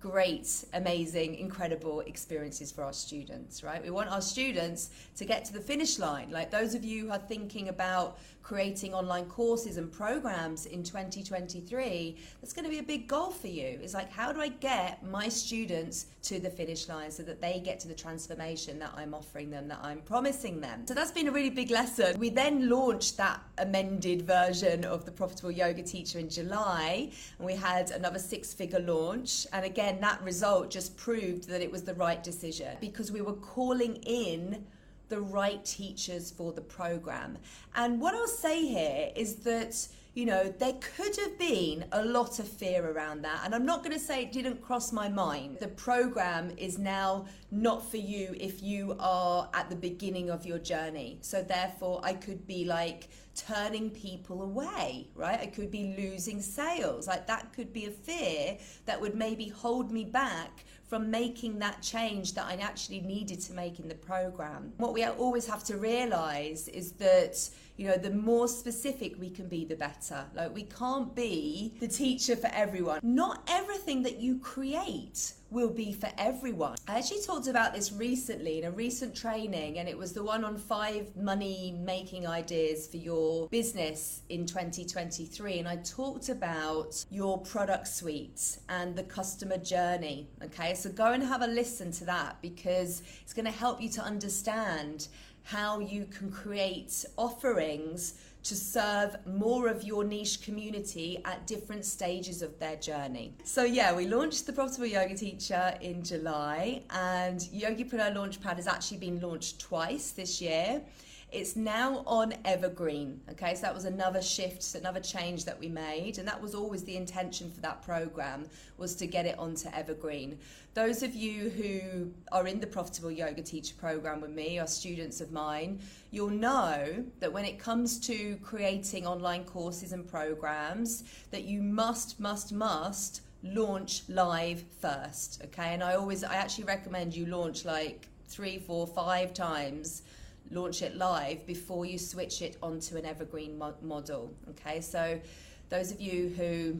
great, 0.00 0.64
amazing, 0.74 1.34
incredible 1.34 2.00
experiences 2.00 2.70
for 2.70 2.84
our 2.84 2.92
students, 2.92 3.64
right? 3.64 3.82
We 3.82 3.90
want 3.90 4.10
our 4.10 4.20
students 4.20 4.90
to 5.16 5.24
get 5.24 5.44
to 5.46 5.52
the 5.52 5.60
finish 5.60 5.98
line. 5.98 6.30
Like 6.30 6.50
those 6.50 6.74
of 6.74 6.84
you 6.84 7.06
who 7.06 7.12
are 7.12 7.18
thinking 7.18 7.68
about 7.68 8.18
creating 8.48 8.94
online 8.94 9.26
courses 9.26 9.76
and 9.76 9.92
programs 9.92 10.64
in 10.64 10.82
2023, 10.82 12.16
that's 12.40 12.54
going 12.54 12.64
to 12.64 12.70
be 12.70 12.78
a 12.78 12.82
big 12.82 13.06
goal 13.06 13.30
for 13.30 13.46
you. 13.46 13.78
It's 13.82 13.92
like, 13.92 14.10
how 14.10 14.32
do 14.32 14.40
I 14.40 14.48
get 14.48 15.04
my 15.04 15.28
students 15.28 16.06
to 16.22 16.40
the 16.40 16.48
finish 16.48 16.88
line 16.88 17.10
so 17.10 17.22
that 17.24 17.42
they 17.42 17.60
get 17.62 17.78
to 17.80 17.88
the 17.88 17.94
transformation 17.94 18.78
that 18.78 18.90
I'm 18.96 19.12
offering 19.12 19.50
them, 19.50 19.68
that 19.68 19.80
I'm 19.82 20.00
promising 20.00 20.62
them? 20.62 20.86
So 20.86 20.94
that's 20.94 21.12
been 21.12 21.28
a 21.28 21.30
really 21.30 21.50
big 21.50 21.70
lesson. 21.70 22.18
We 22.18 22.30
then 22.30 22.70
launched 22.70 23.18
that 23.18 23.42
amended 23.58 24.22
version 24.22 24.82
of 24.82 25.04
the 25.04 25.12
Profitable 25.12 25.50
Yoga 25.50 25.82
Teacher 25.82 26.18
in 26.18 26.30
July, 26.30 27.10
and 27.38 27.46
we 27.46 27.54
had 27.54 27.90
another 27.90 28.18
six 28.18 28.54
figure 28.54 28.80
launch. 28.80 29.46
And 29.52 29.66
again, 29.66 30.00
that 30.00 30.22
result 30.22 30.70
just 30.70 30.96
proved 30.96 31.50
that 31.50 31.60
it 31.60 31.70
was 31.70 31.82
the 31.82 31.94
right 31.94 32.22
decision 32.24 32.78
because 32.80 33.12
we 33.12 33.20
were 33.20 33.34
calling 33.34 33.96
in 34.06 34.64
the 35.08 35.20
right 35.20 35.64
teachers 35.64 36.30
for 36.30 36.52
the 36.52 36.60
program. 36.60 37.38
And 37.74 38.00
what 38.00 38.14
I'll 38.14 38.26
say 38.26 38.66
here 38.66 39.10
is 39.16 39.36
that, 39.36 39.88
you 40.14 40.26
know, 40.26 40.52
there 40.58 40.74
could 40.80 41.16
have 41.16 41.38
been 41.38 41.84
a 41.92 42.04
lot 42.04 42.38
of 42.38 42.48
fear 42.48 42.90
around 42.90 43.22
that. 43.22 43.42
And 43.44 43.54
I'm 43.54 43.64
not 43.64 43.84
going 43.84 43.96
to 43.96 44.02
say 44.02 44.22
it 44.22 44.32
didn't 44.32 44.60
cross 44.60 44.92
my 44.92 45.08
mind. 45.08 45.58
The 45.60 45.68
program 45.68 46.52
is 46.56 46.78
now 46.78 47.26
not 47.50 47.88
for 47.88 47.98
you 47.98 48.34
if 48.38 48.62
you 48.62 48.96
are 48.98 49.48
at 49.54 49.70
the 49.70 49.76
beginning 49.76 50.30
of 50.30 50.44
your 50.44 50.58
journey. 50.58 51.18
So 51.20 51.42
therefore, 51.42 52.00
I 52.02 52.14
could 52.14 52.46
be 52.46 52.64
like, 52.64 53.08
turning 53.38 53.90
people 53.90 54.42
away, 54.42 55.06
right? 55.14 55.38
I 55.40 55.46
could 55.46 55.70
be 55.70 55.94
losing 55.96 56.42
sales. 56.42 57.06
Like 57.06 57.26
that 57.28 57.52
could 57.52 57.72
be 57.72 57.86
a 57.86 57.90
fear 57.90 58.58
that 58.86 59.00
would 59.00 59.14
maybe 59.14 59.48
hold 59.48 59.92
me 59.92 60.04
back 60.04 60.64
from 60.88 61.10
making 61.10 61.58
that 61.58 61.82
change 61.82 62.34
that 62.34 62.46
I 62.46 62.54
actually 62.54 63.00
needed 63.00 63.40
to 63.42 63.52
make 63.52 63.78
in 63.78 63.88
the 63.88 63.94
program. 63.94 64.72
What 64.78 64.94
we 64.94 65.04
always 65.04 65.46
have 65.46 65.62
to 65.64 65.76
realize 65.76 66.66
is 66.68 66.92
that 66.92 67.48
you 67.78 67.86
know 67.86 67.96
the 67.96 68.10
more 68.10 68.46
specific 68.46 69.18
we 69.18 69.30
can 69.30 69.48
be 69.48 69.64
the 69.64 69.76
better 69.76 70.26
like 70.34 70.54
we 70.54 70.64
can't 70.64 71.14
be 71.14 71.74
the 71.80 71.88
teacher 71.88 72.36
for 72.36 72.50
everyone 72.52 73.00
not 73.02 73.48
everything 73.48 74.02
that 74.02 74.20
you 74.20 74.38
create 74.38 75.32
will 75.50 75.70
be 75.70 75.92
for 75.92 76.10
everyone. 76.18 76.76
I 76.86 76.98
actually 76.98 77.22
talked 77.22 77.46
about 77.46 77.74
this 77.74 77.92
recently 77.92 78.58
in 78.58 78.64
a 78.64 78.70
recent 78.70 79.14
training, 79.14 79.78
and 79.78 79.88
it 79.88 79.96
was 79.96 80.12
the 80.12 80.22
one 80.22 80.44
on 80.44 80.58
five 80.58 81.14
money 81.16 81.74
making 81.80 82.26
ideas 82.26 82.86
for 82.86 82.98
your 82.98 83.48
business 83.48 84.22
in 84.28 84.44
2023. 84.44 85.58
And 85.58 85.68
I 85.68 85.76
talked 85.76 86.28
about 86.28 87.04
your 87.10 87.38
product 87.38 87.88
suite 87.88 88.58
and 88.68 88.94
the 88.94 89.04
customer 89.04 89.56
journey. 89.56 90.28
Okay, 90.42 90.74
so 90.74 90.90
go 90.90 91.12
and 91.12 91.22
have 91.22 91.42
a 91.42 91.46
listen 91.46 91.92
to 91.92 92.04
that 92.04 92.40
because 92.42 93.02
it's 93.22 93.32
going 93.32 93.46
to 93.46 93.50
help 93.50 93.80
you 93.80 93.88
to 93.90 94.02
understand 94.02 95.08
how 95.48 95.78
you 95.78 96.04
can 96.10 96.30
create 96.30 97.06
offerings 97.16 98.20
to 98.42 98.54
serve 98.54 99.16
more 99.26 99.68
of 99.68 99.82
your 99.82 100.04
niche 100.04 100.42
community 100.42 101.22
at 101.24 101.46
different 101.46 101.86
stages 101.86 102.42
of 102.42 102.58
their 102.58 102.76
journey. 102.76 103.32
So, 103.44 103.64
yeah, 103.64 103.94
we 103.94 104.06
launched 104.06 104.46
the 104.46 104.52
Profitable 104.52 104.86
Yoga 104.86 105.14
Teacher 105.14 105.74
in 105.80 106.02
July, 106.02 106.82
and 106.90 107.40
Yogipreneur 107.40 108.14
Launchpad 108.14 108.56
has 108.56 108.66
actually 108.66 108.98
been 108.98 109.20
launched 109.20 109.58
twice 109.58 110.10
this 110.10 110.38
year. 110.42 110.82
It's 111.30 111.56
now 111.56 112.02
on 112.06 112.32
Evergreen. 112.46 113.20
Okay, 113.30 113.54
so 113.54 113.60
that 113.60 113.74
was 113.74 113.84
another 113.84 114.22
shift, 114.22 114.74
another 114.74 115.00
change 115.00 115.44
that 115.44 115.60
we 115.60 115.68
made, 115.68 116.16
and 116.16 116.26
that 116.26 116.40
was 116.40 116.54
always 116.54 116.84
the 116.84 116.96
intention 116.96 117.50
for 117.50 117.60
that 117.60 117.82
program 117.82 118.48
was 118.78 118.94
to 118.96 119.06
get 119.06 119.26
it 119.26 119.38
onto 119.38 119.68
Evergreen. 119.68 120.38
Those 120.72 121.02
of 121.02 121.14
you 121.14 121.50
who 121.50 122.10
are 122.32 122.46
in 122.46 122.60
the 122.60 122.66
Profitable 122.66 123.10
Yoga 123.10 123.42
Teacher 123.42 123.74
program 123.78 124.22
with 124.22 124.30
me, 124.30 124.58
are 124.58 124.66
students 124.66 125.20
of 125.20 125.30
mine, 125.30 125.80
you'll 126.12 126.30
know 126.30 127.04
that 127.20 127.30
when 127.30 127.44
it 127.44 127.58
comes 127.58 128.00
to 128.06 128.36
creating 128.42 129.06
online 129.06 129.44
courses 129.44 129.92
and 129.92 130.08
programs, 130.08 131.04
that 131.30 131.44
you 131.44 131.60
must, 131.60 132.18
must, 132.18 132.52
must 132.52 133.20
launch 133.42 134.02
live 134.08 134.64
first. 134.80 135.42
Okay, 135.44 135.74
and 135.74 135.82
I 135.82 135.94
always, 135.94 136.24
I 136.24 136.36
actually 136.36 136.64
recommend 136.64 137.14
you 137.14 137.26
launch 137.26 137.66
like 137.66 138.08
three, 138.28 138.58
four, 138.58 138.86
five 138.86 139.34
times 139.34 140.02
launch 140.50 140.82
it 140.82 140.96
live 140.96 141.46
before 141.46 141.84
you 141.84 141.98
switch 141.98 142.42
it 142.42 142.56
onto 142.62 142.96
an 142.96 143.04
evergreen 143.04 143.58
mo- 143.58 143.74
model. 143.82 144.32
Okay, 144.50 144.80
so 144.80 145.20
those 145.68 145.90
of 145.90 146.00
you 146.00 146.32
who 146.36 146.78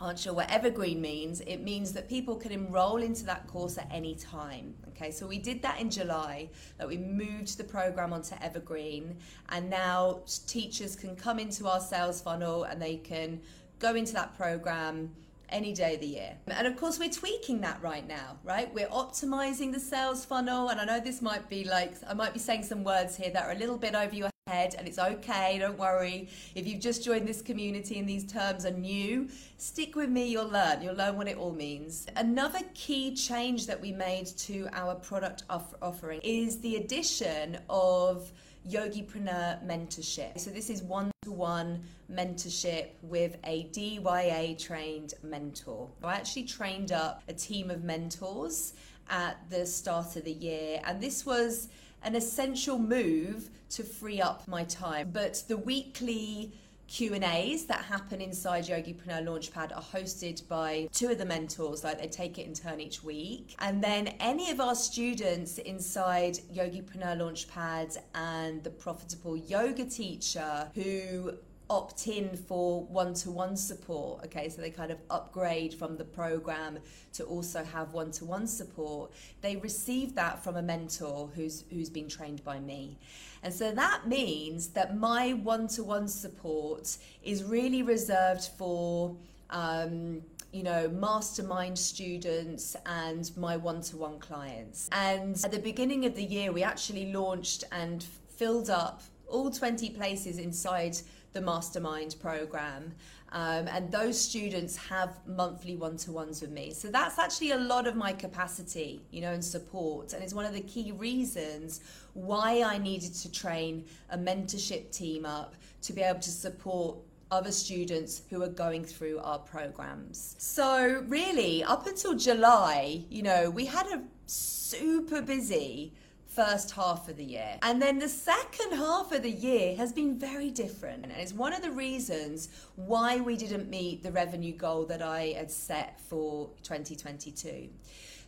aren't 0.00 0.18
sure 0.18 0.32
what 0.32 0.50
evergreen 0.50 1.00
means, 1.00 1.42
it 1.42 1.58
means 1.58 1.92
that 1.92 2.08
people 2.08 2.34
can 2.34 2.52
enroll 2.52 3.02
into 3.02 3.24
that 3.24 3.46
course 3.46 3.76
at 3.76 3.86
any 3.92 4.14
time. 4.14 4.74
Okay, 4.88 5.10
so 5.10 5.26
we 5.26 5.38
did 5.38 5.60
that 5.62 5.78
in 5.78 5.90
July, 5.90 6.48
that 6.78 6.88
we 6.88 6.96
moved 6.96 7.58
the 7.58 7.64
program 7.64 8.12
onto 8.12 8.34
evergreen, 8.40 9.16
and 9.50 9.68
now 9.68 10.20
teachers 10.46 10.96
can 10.96 11.14
come 11.16 11.38
into 11.38 11.68
our 11.68 11.80
sales 11.80 12.22
funnel 12.22 12.64
and 12.64 12.80
they 12.80 12.96
can 12.96 13.40
go 13.78 13.94
into 13.94 14.12
that 14.14 14.36
program 14.36 15.10
any 15.50 15.72
day 15.72 15.94
of 15.94 16.00
the 16.00 16.06
year. 16.06 16.36
And 16.48 16.66
of 16.66 16.76
course, 16.76 16.98
we're 16.98 17.10
tweaking 17.10 17.60
that 17.62 17.82
right 17.82 18.06
now, 18.06 18.38
right? 18.44 18.72
We're 18.72 18.88
optimizing 18.88 19.72
the 19.72 19.80
sales 19.80 20.24
funnel. 20.24 20.68
And 20.68 20.80
I 20.80 20.84
know 20.84 21.00
this 21.00 21.22
might 21.22 21.48
be 21.48 21.64
like, 21.64 21.94
I 22.08 22.14
might 22.14 22.32
be 22.32 22.38
saying 22.38 22.64
some 22.64 22.84
words 22.84 23.16
here 23.16 23.30
that 23.30 23.44
are 23.44 23.52
a 23.52 23.56
little 23.56 23.78
bit 23.78 23.94
over 23.94 24.14
your 24.14 24.30
head, 24.46 24.74
and 24.78 24.88
it's 24.88 24.98
okay, 24.98 25.58
don't 25.58 25.78
worry. 25.78 26.28
If 26.54 26.66
you've 26.66 26.80
just 26.80 27.04
joined 27.04 27.26
this 27.28 27.40
community 27.40 27.98
and 27.98 28.08
these 28.08 28.24
terms 28.24 28.66
are 28.66 28.72
new, 28.72 29.28
stick 29.58 29.94
with 29.94 30.10
me, 30.10 30.26
you'll 30.26 30.48
learn. 30.48 30.82
You'll 30.82 30.96
learn 30.96 31.16
what 31.16 31.28
it 31.28 31.36
all 31.36 31.52
means. 31.52 32.06
Another 32.16 32.60
key 32.74 33.14
change 33.14 33.66
that 33.66 33.80
we 33.80 33.92
made 33.92 34.26
to 34.26 34.68
our 34.72 34.94
product 34.96 35.44
off- 35.48 35.74
offering 35.80 36.20
is 36.24 36.58
the 36.60 36.76
addition 36.76 37.58
of 37.68 38.32
Yogipreneur 38.68 39.64
mentorship. 39.64 40.38
So 40.38 40.50
this 40.50 40.70
is 40.70 40.82
one 40.82 41.10
to 41.22 41.32
one 41.32 41.82
mentorship 42.12 42.90
with 43.02 43.36
a 43.44 43.64
DYA 43.72 44.58
trained 44.58 45.14
mentor. 45.22 45.88
I 46.02 46.14
actually 46.14 46.44
trained 46.44 46.92
up 46.92 47.22
a 47.28 47.32
team 47.32 47.70
of 47.70 47.84
mentors 47.84 48.74
at 49.08 49.38
the 49.50 49.66
start 49.66 50.16
of 50.16 50.24
the 50.24 50.32
year, 50.32 50.80
and 50.84 51.00
this 51.00 51.26
was 51.26 51.68
an 52.02 52.14
essential 52.14 52.78
move 52.78 53.50
to 53.70 53.82
free 53.82 54.20
up 54.20 54.46
my 54.48 54.64
time. 54.64 55.10
But 55.12 55.42
the 55.48 55.56
weekly 55.56 56.52
Q&As 56.90 57.66
that 57.66 57.84
happen 57.84 58.20
inside 58.20 58.64
Yogipreneur 58.64 59.24
Launchpad 59.24 59.76
are 59.76 59.80
hosted 59.80 60.46
by 60.48 60.88
two 60.92 61.06
of 61.08 61.18
the 61.18 61.24
mentors, 61.24 61.84
like 61.84 62.00
they 62.00 62.08
take 62.08 62.36
it 62.36 62.46
in 62.46 62.52
turn 62.52 62.80
each 62.80 63.04
week. 63.04 63.54
And 63.60 63.82
then 63.82 64.08
any 64.18 64.50
of 64.50 64.60
our 64.60 64.74
students 64.74 65.58
inside 65.58 66.40
Yogipreneur 66.52 67.16
Launchpad 67.16 67.96
and 68.16 68.64
the 68.64 68.70
Profitable 68.70 69.36
Yoga 69.36 69.84
Teacher 69.84 70.68
who 70.74 71.34
opt 71.70 72.08
in 72.08 72.36
for 72.36 72.84
one 72.84 73.14
to 73.14 73.30
one 73.30 73.56
support. 73.56 74.24
Okay, 74.26 74.48
so 74.48 74.60
they 74.60 74.70
kind 74.70 74.90
of 74.90 74.98
upgrade 75.08 75.72
from 75.72 75.96
the 75.96 76.04
program 76.04 76.78
to 77.14 77.24
also 77.24 77.64
have 77.64 77.94
one 77.94 78.10
to 78.10 78.24
one 78.24 78.46
support. 78.46 79.12
They 79.40 79.56
receive 79.56 80.14
that 80.16 80.42
from 80.42 80.56
a 80.56 80.62
mentor 80.62 81.30
who's 81.34 81.64
who's 81.70 81.88
been 81.88 82.08
trained 82.08 82.44
by 82.44 82.58
me. 82.58 82.98
And 83.42 83.54
so 83.54 83.72
that 83.72 84.06
means 84.06 84.68
that 84.70 84.98
my 84.98 85.32
one 85.32 85.68
to 85.68 85.84
one 85.84 86.08
support 86.08 86.98
is 87.22 87.44
really 87.44 87.82
reserved 87.82 88.48
for 88.58 89.16
um, 89.48 90.22
you 90.52 90.62
know, 90.64 90.88
mastermind 90.88 91.78
students 91.78 92.76
and 92.84 93.30
my 93.36 93.56
one 93.56 93.80
to 93.82 93.96
one 93.96 94.18
clients. 94.18 94.88
And 94.92 95.40
at 95.44 95.52
the 95.52 95.60
beginning 95.60 96.06
of 96.06 96.16
the 96.16 96.24
year, 96.24 96.52
we 96.52 96.62
actually 96.62 97.12
launched 97.12 97.64
and 97.70 98.02
filled 98.36 98.68
up 98.68 99.02
all 99.28 99.50
20 99.50 99.90
places 99.90 100.38
inside 100.38 100.96
the 101.32 101.40
mastermind 101.40 102.16
program. 102.20 102.92
Um, 103.32 103.68
and 103.68 103.92
those 103.92 104.20
students 104.20 104.76
have 104.76 105.20
monthly 105.24 105.76
one-to-ones 105.76 106.40
with 106.42 106.50
me 106.50 106.72
so 106.72 106.88
that's 106.88 107.16
actually 107.16 107.52
a 107.52 107.58
lot 107.58 107.86
of 107.86 107.94
my 107.94 108.12
capacity 108.12 109.02
you 109.12 109.20
know 109.20 109.30
and 109.30 109.44
support 109.44 110.14
and 110.14 110.24
it's 110.24 110.34
one 110.34 110.44
of 110.44 110.52
the 110.52 110.62
key 110.62 110.90
reasons 110.90 111.80
why 112.14 112.64
i 112.66 112.76
needed 112.76 113.14
to 113.14 113.30
train 113.30 113.84
a 114.10 114.18
mentorship 114.18 114.90
team 114.90 115.24
up 115.24 115.54
to 115.80 115.92
be 115.92 116.02
able 116.02 116.18
to 116.18 116.30
support 116.30 116.96
other 117.30 117.52
students 117.52 118.22
who 118.28 118.42
are 118.42 118.48
going 118.48 118.84
through 118.84 119.18
our 119.20 119.38
programs. 119.38 120.34
So, 120.38 121.04
really, 121.06 121.62
up 121.62 121.86
until 121.86 122.14
July, 122.14 123.04
you 123.08 123.22
know, 123.22 123.50
we 123.50 123.66
had 123.66 123.86
a 123.86 124.02
super 124.26 125.22
busy 125.22 125.92
first 126.30 126.70
half 126.70 127.08
of 127.08 127.16
the 127.16 127.24
year. 127.24 127.58
And 127.62 127.82
then 127.82 127.98
the 127.98 128.08
second 128.08 128.72
half 128.72 129.12
of 129.12 129.22
the 129.22 129.30
year 129.30 129.74
has 129.76 129.92
been 129.92 130.18
very 130.18 130.50
different. 130.50 131.04
And 131.04 131.12
it's 131.12 131.32
one 131.32 131.52
of 131.52 131.62
the 131.62 131.72
reasons 131.72 132.48
why 132.76 133.20
we 133.20 133.36
didn't 133.36 133.68
meet 133.68 134.02
the 134.02 134.12
revenue 134.12 134.54
goal 134.54 134.86
that 134.86 135.02
I 135.02 135.34
had 135.36 135.50
set 135.50 136.00
for 136.00 136.50
2022. 136.62 137.68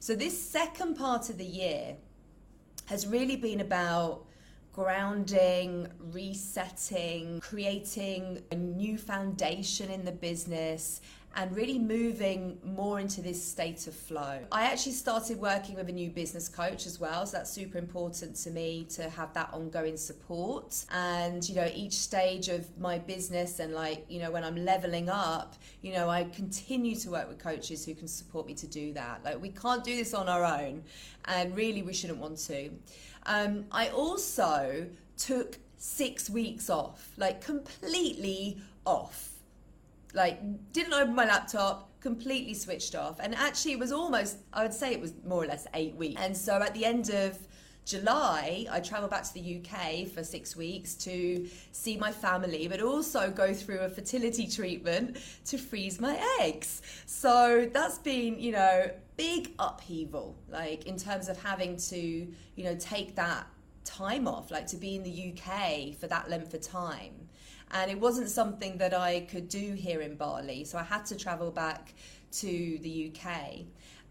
So, 0.00 0.16
this 0.16 0.40
second 0.40 0.96
part 0.96 1.30
of 1.30 1.38
the 1.38 1.44
year 1.44 1.96
has 2.86 3.06
really 3.06 3.36
been 3.36 3.60
about 3.60 4.26
grounding, 4.72 5.86
resetting, 6.12 7.38
creating 7.40 8.42
a 8.50 8.56
new 8.56 8.96
foundation 8.98 9.90
in 9.90 10.04
the 10.04 10.12
business, 10.12 11.02
and 11.34 11.54
really 11.56 11.78
moving 11.78 12.58
more 12.64 13.00
into 13.00 13.22
this 13.22 13.42
state 13.42 13.86
of 13.86 13.94
flow. 13.94 14.38
I 14.50 14.64
actually 14.64 14.92
started 14.92 15.38
working 15.38 15.76
with 15.76 15.88
a 15.88 15.92
new 15.92 16.10
business 16.10 16.48
coach 16.48 16.86
as 16.86 17.00
well, 17.00 17.24
so 17.26 17.38
that's 17.38 17.50
super 17.50 17.78
important 17.78 18.36
to 18.36 18.50
me 18.50 18.86
to 18.90 19.08
have 19.10 19.32
that 19.34 19.48
ongoing 19.52 19.96
support. 19.96 20.84
And, 20.90 21.48
you 21.48 21.54
know, 21.54 21.70
each 21.74 21.94
stage 21.94 22.48
of 22.48 22.66
my 22.78 22.98
business 22.98 23.60
and 23.60 23.72
like, 23.72 24.04
you 24.08 24.20
know, 24.20 24.30
when 24.30 24.44
I'm 24.44 24.56
leveling 24.56 25.08
up, 25.08 25.54
you 25.80 25.92
know, 25.92 26.08
I 26.08 26.24
continue 26.24 26.96
to 26.96 27.10
work 27.10 27.28
with 27.28 27.38
coaches 27.38 27.84
who 27.84 27.94
can 27.94 28.08
support 28.08 28.46
me 28.46 28.54
to 28.54 28.66
do 28.66 28.92
that. 28.92 29.24
Like, 29.24 29.40
we 29.40 29.48
can't 29.48 29.82
do 29.82 29.96
this 29.96 30.14
on 30.14 30.28
our 30.28 30.44
own, 30.44 30.82
and 31.24 31.56
really, 31.56 31.82
we 31.82 31.92
shouldn't 31.92 32.18
want 32.18 32.38
to. 32.46 32.70
Um, 33.26 33.64
I 33.70 33.88
also 33.88 34.86
took 35.16 35.58
six 35.78 36.28
weeks 36.28 36.70
off, 36.70 37.10
like 37.16 37.40
completely 37.40 38.60
off. 38.84 39.31
Like, 40.12 40.72
didn't 40.72 40.92
open 40.92 41.14
my 41.14 41.24
laptop, 41.24 41.90
completely 42.00 42.54
switched 42.54 42.94
off. 42.94 43.20
And 43.20 43.34
actually, 43.34 43.72
it 43.72 43.78
was 43.78 43.92
almost, 43.92 44.38
I 44.52 44.62
would 44.62 44.74
say 44.74 44.92
it 44.92 45.00
was 45.00 45.14
more 45.26 45.42
or 45.42 45.46
less 45.46 45.66
eight 45.74 45.94
weeks. 45.94 46.20
And 46.20 46.36
so 46.36 46.60
at 46.60 46.74
the 46.74 46.84
end 46.84 47.10
of 47.10 47.38
July, 47.84 48.66
I 48.70 48.80
travelled 48.80 49.10
back 49.10 49.24
to 49.24 49.34
the 49.34 49.60
UK 49.60 50.06
for 50.06 50.22
six 50.22 50.54
weeks 50.54 50.94
to 50.94 51.48
see 51.72 51.96
my 51.96 52.12
family, 52.12 52.68
but 52.68 52.80
also 52.80 53.30
go 53.30 53.52
through 53.52 53.80
a 53.80 53.88
fertility 53.88 54.46
treatment 54.46 55.18
to 55.46 55.58
freeze 55.58 56.00
my 56.00 56.16
eggs. 56.40 56.82
So 57.06 57.68
that's 57.72 57.98
been, 57.98 58.38
you 58.38 58.52
know, 58.52 58.90
big 59.16 59.52
upheaval, 59.58 60.36
like 60.48 60.86
in 60.86 60.96
terms 60.96 61.28
of 61.28 61.42
having 61.42 61.76
to, 61.76 61.98
you 61.98 62.64
know, 62.64 62.76
take 62.76 63.16
that 63.16 63.46
time 63.84 64.28
off, 64.28 64.52
like 64.52 64.68
to 64.68 64.76
be 64.76 64.94
in 64.94 65.02
the 65.02 65.34
UK 65.34 65.96
for 65.96 66.06
that 66.06 66.30
length 66.30 66.54
of 66.54 66.60
time. 66.60 67.28
And 67.72 67.90
it 67.90 67.98
wasn't 67.98 68.28
something 68.28 68.76
that 68.78 68.92
I 68.92 69.20
could 69.20 69.48
do 69.48 69.72
here 69.72 70.02
in 70.02 70.16
Bali. 70.16 70.64
So 70.64 70.78
I 70.78 70.82
had 70.82 71.06
to 71.06 71.16
travel 71.16 71.50
back 71.50 71.94
to 72.32 72.78
the 72.82 73.12
UK. 73.14 73.64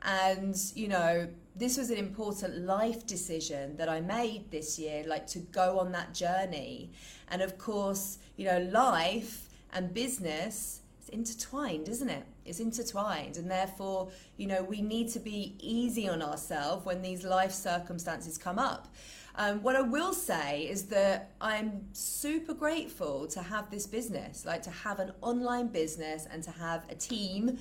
And, 0.04 0.58
you 0.74 0.88
know, 0.88 1.28
this 1.56 1.78
was 1.78 1.92
an 1.92 1.98
important 1.98 2.60
life 2.60 3.06
decision 3.06 3.78
that 3.78 3.88
I 3.88 4.02
made 4.02 4.50
this 4.50 4.80
year, 4.80 5.04
like 5.06 5.28
to 5.28 5.40
go 5.40 5.80
on 5.80 5.92
that 5.92 6.14
journey. 6.14 6.92
And 7.30 7.42
of 7.42 7.58
course, 7.58 8.18
you 8.36 8.46
know, 8.46 8.60
life 8.72 9.48
and 9.74 9.94
business 9.94 10.82
is 11.04 11.10
intertwined, 11.10 11.88
isn't 11.88 12.10
it? 12.10 12.26
It's 12.46 12.60
intertwined. 12.60 13.38
And 13.38 13.50
therefore, 13.50 14.10
you 14.38 14.48
know, 14.48 14.64
we 14.64 14.82
need 14.82 15.10
to 15.10 15.20
be 15.20 15.56
easy 15.60 16.10
on 16.10 16.24
ourselves 16.24 16.84
when 16.84 17.04
these 17.04 17.24
life 17.24 17.52
circumstances 17.52 18.40
come 18.40 18.58
up. 18.58 18.88
Um, 19.36 19.64
what 19.64 19.76
I 19.76 19.82
will 19.82 20.14
say 20.14 20.68
is 20.70 20.84
that 20.88 21.32
I'm 21.40 21.84
super 21.94 22.54
grateful 22.54 23.28
to 23.28 23.42
have 23.42 23.72
this 23.72 23.88
business, 23.88 24.46
like 24.46 24.62
to 24.64 24.72
have 24.72 25.00
an 25.00 25.12
online 25.22 25.68
business 25.68 26.28
and 26.32 26.44
to 26.44 26.52
have 26.52 26.86
a 26.90 26.96
team 26.96 27.58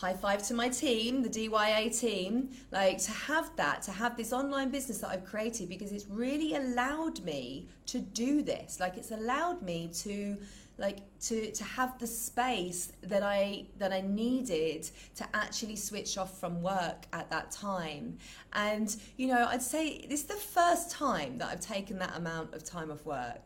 high 0.00 0.14
five 0.14 0.42
to 0.42 0.54
my 0.54 0.68
team, 0.68 1.22
the 1.22 1.28
DYA 1.28 1.98
team, 1.98 2.48
like 2.70 2.96
to 2.96 3.10
have 3.10 3.54
that, 3.56 3.82
to 3.82 3.90
have 3.90 4.16
this 4.16 4.32
online 4.32 4.70
business 4.70 4.98
that 4.98 5.10
I've 5.10 5.26
created 5.26 5.68
because 5.68 5.92
it's 5.92 6.06
really 6.08 6.54
allowed 6.54 7.22
me 7.22 7.68
to 7.86 7.98
do 7.98 8.40
this. 8.40 8.80
Like 8.80 8.96
it's 8.96 9.10
allowed 9.10 9.60
me 9.60 9.90
to 10.04 10.38
like 10.80 10.98
to 11.20 11.52
to 11.52 11.64
have 11.64 11.98
the 11.98 12.06
space 12.06 12.92
that 13.02 13.22
I 13.22 13.66
that 13.78 13.92
I 13.92 14.00
needed 14.00 14.90
to 15.16 15.28
actually 15.34 15.76
switch 15.76 16.18
off 16.18 16.40
from 16.40 16.62
work 16.62 17.06
at 17.12 17.30
that 17.30 17.50
time. 17.50 18.18
And 18.54 18.96
you 19.16 19.28
know, 19.28 19.46
I'd 19.46 19.62
say 19.62 20.06
this 20.08 20.22
is 20.22 20.26
the 20.26 20.34
first 20.34 20.90
time 20.90 21.38
that 21.38 21.48
I've 21.50 21.60
taken 21.60 21.98
that 21.98 22.16
amount 22.16 22.54
of 22.54 22.64
time 22.64 22.90
off 22.90 23.04
work. 23.04 23.42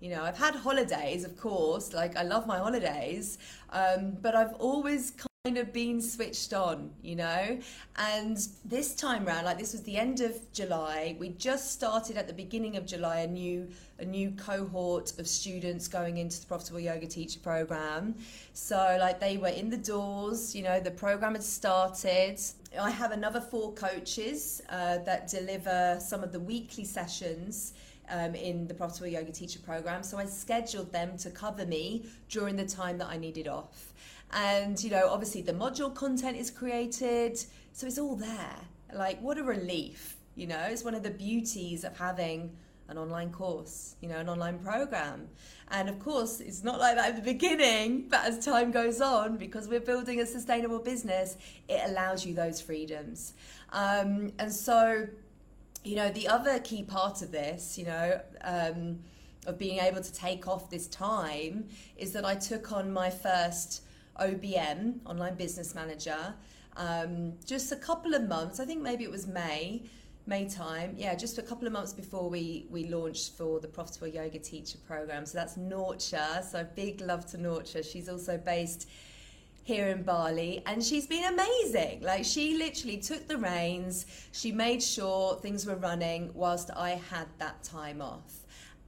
You 0.00 0.10
know, 0.10 0.24
I've 0.24 0.38
had 0.38 0.56
holidays, 0.56 1.24
of 1.24 1.36
course, 1.36 1.92
like 1.92 2.16
I 2.16 2.22
love 2.22 2.46
my 2.46 2.58
holidays, 2.58 3.38
um, 3.70 4.16
but 4.20 4.34
I've 4.34 4.54
always 4.54 5.12
kind 5.44 5.58
of 5.58 5.72
been 5.72 6.00
switched 6.00 6.52
on, 6.52 6.88
you 7.02 7.16
know. 7.16 7.58
And 7.96 8.38
this 8.64 8.94
time 8.94 9.24
round, 9.24 9.44
like 9.44 9.58
this 9.58 9.72
was 9.72 9.82
the 9.82 9.96
end 9.96 10.20
of 10.20 10.36
July. 10.52 11.16
We 11.18 11.30
just 11.30 11.72
started 11.72 12.16
at 12.16 12.28
the 12.28 12.32
beginning 12.32 12.76
of 12.76 12.86
July 12.86 13.22
a 13.22 13.26
new 13.26 13.68
a 13.98 14.04
new 14.04 14.30
cohort 14.36 15.18
of 15.18 15.26
students 15.26 15.88
going 15.88 16.18
into 16.18 16.40
the 16.40 16.46
profitable 16.46 16.78
yoga 16.78 17.08
teacher 17.08 17.40
program. 17.40 18.14
So 18.52 18.96
like 19.00 19.18
they 19.18 19.36
were 19.36 19.48
in 19.48 19.68
the 19.68 19.78
doors, 19.78 20.54
you 20.54 20.62
know, 20.62 20.78
the 20.78 20.92
program 20.92 21.32
had 21.32 21.42
started. 21.42 22.38
I 22.80 22.90
have 22.90 23.10
another 23.10 23.40
four 23.40 23.72
coaches 23.72 24.62
uh, 24.68 24.98
that 24.98 25.26
deliver 25.26 25.98
some 26.00 26.22
of 26.22 26.30
the 26.30 26.38
weekly 26.38 26.84
sessions. 26.84 27.72
Um, 28.10 28.34
in 28.34 28.66
the 28.66 28.74
Profitable 28.74 29.06
Yoga 29.06 29.32
Teacher 29.32 29.60
program. 29.60 30.02
So 30.02 30.18
I 30.18 30.26
scheduled 30.26 30.92
them 30.92 31.16
to 31.18 31.30
cover 31.30 31.64
me 31.64 32.04
during 32.28 32.56
the 32.56 32.66
time 32.66 32.98
that 32.98 33.06
I 33.06 33.16
needed 33.16 33.46
off. 33.46 33.92
And, 34.32 34.82
you 34.82 34.90
know, 34.90 35.08
obviously 35.08 35.42
the 35.42 35.52
module 35.52 35.94
content 35.94 36.36
is 36.36 36.50
created. 36.50 37.38
So 37.72 37.86
it's 37.86 37.98
all 37.98 38.16
there. 38.16 38.56
Like, 38.94 39.20
what 39.20 39.38
a 39.38 39.42
relief. 39.42 40.16
You 40.34 40.46
know, 40.46 40.60
it's 40.68 40.84
one 40.84 40.94
of 40.94 41.02
the 41.02 41.10
beauties 41.10 41.84
of 41.84 41.96
having 41.96 42.56
an 42.88 42.98
online 42.98 43.30
course, 43.30 43.96
you 44.00 44.08
know, 44.08 44.18
an 44.18 44.28
online 44.28 44.58
program. 44.58 45.28
And 45.70 45.88
of 45.88 45.98
course, 45.98 46.40
it's 46.40 46.62
not 46.62 46.78
like 46.78 46.96
that 46.96 47.10
at 47.10 47.16
the 47.16 47.22
beginning, 47.22 48.06
but 48.10 48.24
as 48.24 48.44
time 48.44 48.70
goes 48.70 49.00
on, 49.00 49.36
because 49.36 49.68
we're 49.68 49.80
building 49.80 50.20
a 50.20 50.26
sustainable 50.26 50.78
business, 50.78 51.36
it 51.68 51.80
allows 51.86 52.26
you 52.26 52.34
those 52.34 52.60
freedoms. 52.60 53.34
Um, 53.72 54.32
and 54.38 54.52
so, 54.52 55.06
you 55.84 55.96
know, 55.96 56.10
the 56.10 56.28
other 56.28 56.58
key 56.60 56.82
part 56.82 57.22
of 57.22 57.32
this, 57.32 57.78
you 57.78 57.86
know, 57.86 58.20
um, 58.42 58.98
of 59.46 59.58
being 59.58 59.78
able 59.78 60.02
to 60.02 60.12
take 60.12 60.46
off 60.46 60.70
this 60.70 60.86
time 60.86 61.68
is 61.96 62.12
that 62.12 62.24
I 62.24 62.34
took 62.34 62.72
on 62.72 62.92
my 62.92 63.10
first 63.10 63.82
OBM, 64.20 65.00
Online 65.06 65.34
Business 65.34 65.74
Manager, 65.74 66.34
um, 66.76 67.34
just 67.44 67.72
a 67.72 67.76
couple 67.76 68.14
of 68.14 68.28
months, 68.28 68.60
I 68.60 68.64
think 68.64 68.82
maybe 68.82 69.04
it 69.04 69.10
was 69.10 69.26
May, 69.26 69.82
May 70.26 70.48
time, 70.48 70.94
yeah, 70.96 71.14
just 71.14 71.38
a 71.38 71.42
couple 71.42 71.66
of 71.66 71.72
months 71.72 71.92
before 71.92 72.30
we, 72.30 72.66
we 72.70 72.88
launched 72.88 73.32
for 73.36 73.58
the 73.58 73.68
Profitable 73.68 74.06
Yoga 74.06 74.38
Teacher 74.38 74.78
Program. 74.86 75.26
So 75.26 75.36
that's 75.36 75.56
Norcha. 75.56 76.44
So 76.48 76.66
big 76.76 77.00
love 77.00 77.26
to 77.26 77.38
Norcha. 77.38 77.82
She's 77.82 78.08
also 78.08 78.38
based 78.38 78.88
here 79.64 79.88
in 79.88 80.02
Bali 80.02 80.62
and 80.66 80.82
she's 80.82 81.06
been 81.06 81.24
amazing. 81.24 82.02
Like 82.02 82.24
she 82.24 82.56
literally 82.56 82.98
took 82.98 83.28
the 83.28 83.36
reins, 83.36 84.06
she 84.32 84.52
made 84.52 84.82
sure 84.82 85.36
things 85.36 85.66
were 85.66 85.76
running 85.76 86.30
whilst 86.34 86.70
I 86.76 86.90
had 87.10 87.26
that 87.38 87.62
time 87.62 88.00
off. 88.00 88.40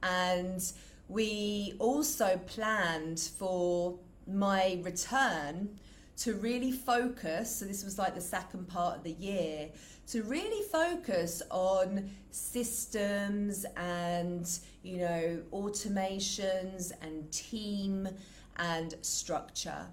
And 0.03 0.61
we 1.07 1.75
also 1.79 2.39
planned 2.45 3.19
for 3.19 3.97
my 4.27 4.79
return 4.83 5.69
to 6.17 6.33
really 6.35 6.71
focus 6.71 7.57
so 7.57 7.65
this 7.65 7.83
was 7.83 7.97
like 7.97 8.15
the 8.15 8.21
second 8.21 8.67
part 8.67 8.97
of 8.97 9.03
the 9.03 9.11
year 9.11 9.69
to 10.07 10.23
really 10.23 10.63
focus 10.69 11.41
on 11.51 12.09
systems 12.31 13.65
and 13.75 14.59
you 14.83 14.97
know 14.97 15.41
automations 15.51 16.91
and 17.01 17.29
team 17.31 18.07
and 18.57 18.95
structure 19.01 19.85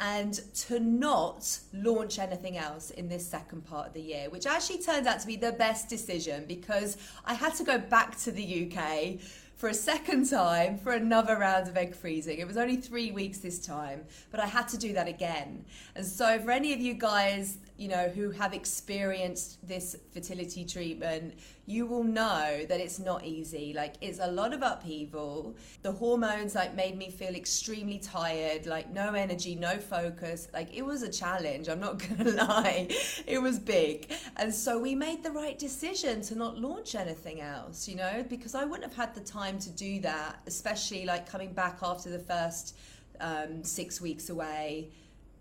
and 0.00 0.40
to 0.54 0.80
not 0.80 1.58
launch 1.74 2.18
anything 2.18 2.56
else 2.56 2.90
in 2.90 3.06
this 3.06 3.26
second 3.26 3.66
part 3.66 3.88
of 3.88 3.92
the 3.92 4.00
year, 4.00 4.30
which 4.30 4.46
actually 4.46 4.78
turned 4.78 5.06
out 5.06 5.20
to 5.20 5.26
be 5.26 5.36
the 5.36 5.52
best 5.52 5.90
decision 5.90 6.46
because 6.48 6.96
I 7.26 7.34
had 7.34 7.54
to 7.56 7.64
go 7.64 7.78
back 7.78 8.18
to 8.20 8.32
the 8.32 8.72
UK 8.72 9.20
for 9.60 9.68
a 9.68 9.74
second 9.74 10.26
time 10.26 10.78
for 10.78 10.92
another 10.92 11.36
round 11.36 11.68
of 11.68 11.76
egg 11.76 11.94
freezing. 11.94 12.38
It 12.38 12.46
was 12.46 12.56
only 12.56 12.76
three 12.76 13.10
weeks 13.10 13.38
this 13.38 13.58
time, 13.58 14.06
but 14.30 14.40
I 14.40 14.46
had 14.46 14.66
to 14.68 14.78
do 14.78 14.94
that 14.94 15.06
again. 15.06 15.66
And 15.94 16.06
so, 16.06 16.40
for 16.40 16.50
any 16.50 16.72
of 16.72 16.80
you 16.80 16.94
guys, 16.94 17.58
you 17.80 17.88
know, 17.88 18.10
who 18.10 18.30
have 18.30 18.52
experienced 18.52 19.66
this 19.66 19.96
fertility 20.12 20.66
treatment, 20.66 21.32
you 21.64 21.86
will 21.86 22.04
know 22.04 22.66
that 22.68 22.78
it's 22.78 22.98
not 22.98 23.24
easy. 23.24 23.72
Like, 23.74 23.94
it's 24.02 24.18
a 24.20 24.30
lot 24.30 24.52
of 24.52 24.60
upheaval. 24.60 25.56
The 25.80 25.90
hormones, 25.90 26.54
like, 26.54 26.74
made 26.74 26.98
me 26.98 27.10
feel 27.10 27.34
extremely 27.34 27.98
tired, 27.98 28.66
like, 28.66 28.92
no 28.92 29.14
energy, 29.14 29.54
no 29.54 29.78
focus. 29.78 30.48
Like, 30.52 30.76
it 30.76 30.84
was 30.84 31.02
a 31.02 31.08
challenge, 31.10 31.70
I'm 31.70 31.80
not 31.80 32.06
gonna 32.18 32.32
lie. 32.32 32.88
It 33.26 33.40
was 33.40 33.58
big. 33.58 34.12
And 34.36 34.54
so, 34.54 34.78
we 34.78 34.94
made 34.94 35.22
the 35.22 35.30
right 35.30 35.58
decision 35.58 36.20
to 36.22 36.34
not 36.34 36.58
launch 36.58 36.94
anything 36.94 37.40
else, 37.40 37.88
you 37.88 37.96
know, 37.96 38.26
because 38.28 38.54
I 38.54 38.66
wouldn't 38.66 38.84
have 38.84 38.94
had 38.94 39.14
the 39.14 39.26
time 39.26 39.58
to 39.58 39.70
do 39.70 40.00
that, 40.00 40.38
especially 40.46 41.06
like 41.06 41.26
coming 41.26 41.54
back 41.54 41.78
after 41.82 42.10
the 42.10 42.18
first 42.18 42.76
um, 43.20 43.64
six 43.64 44.02
weeks 44.02 44.28
away. 44.28 44.90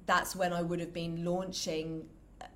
That's 0.05 0.37
when 0.37 0.53
I 0.53 0.61
would 0.61 0.79
have 0.79 0.93
been 0.93 1.25
launching 1.25 2.05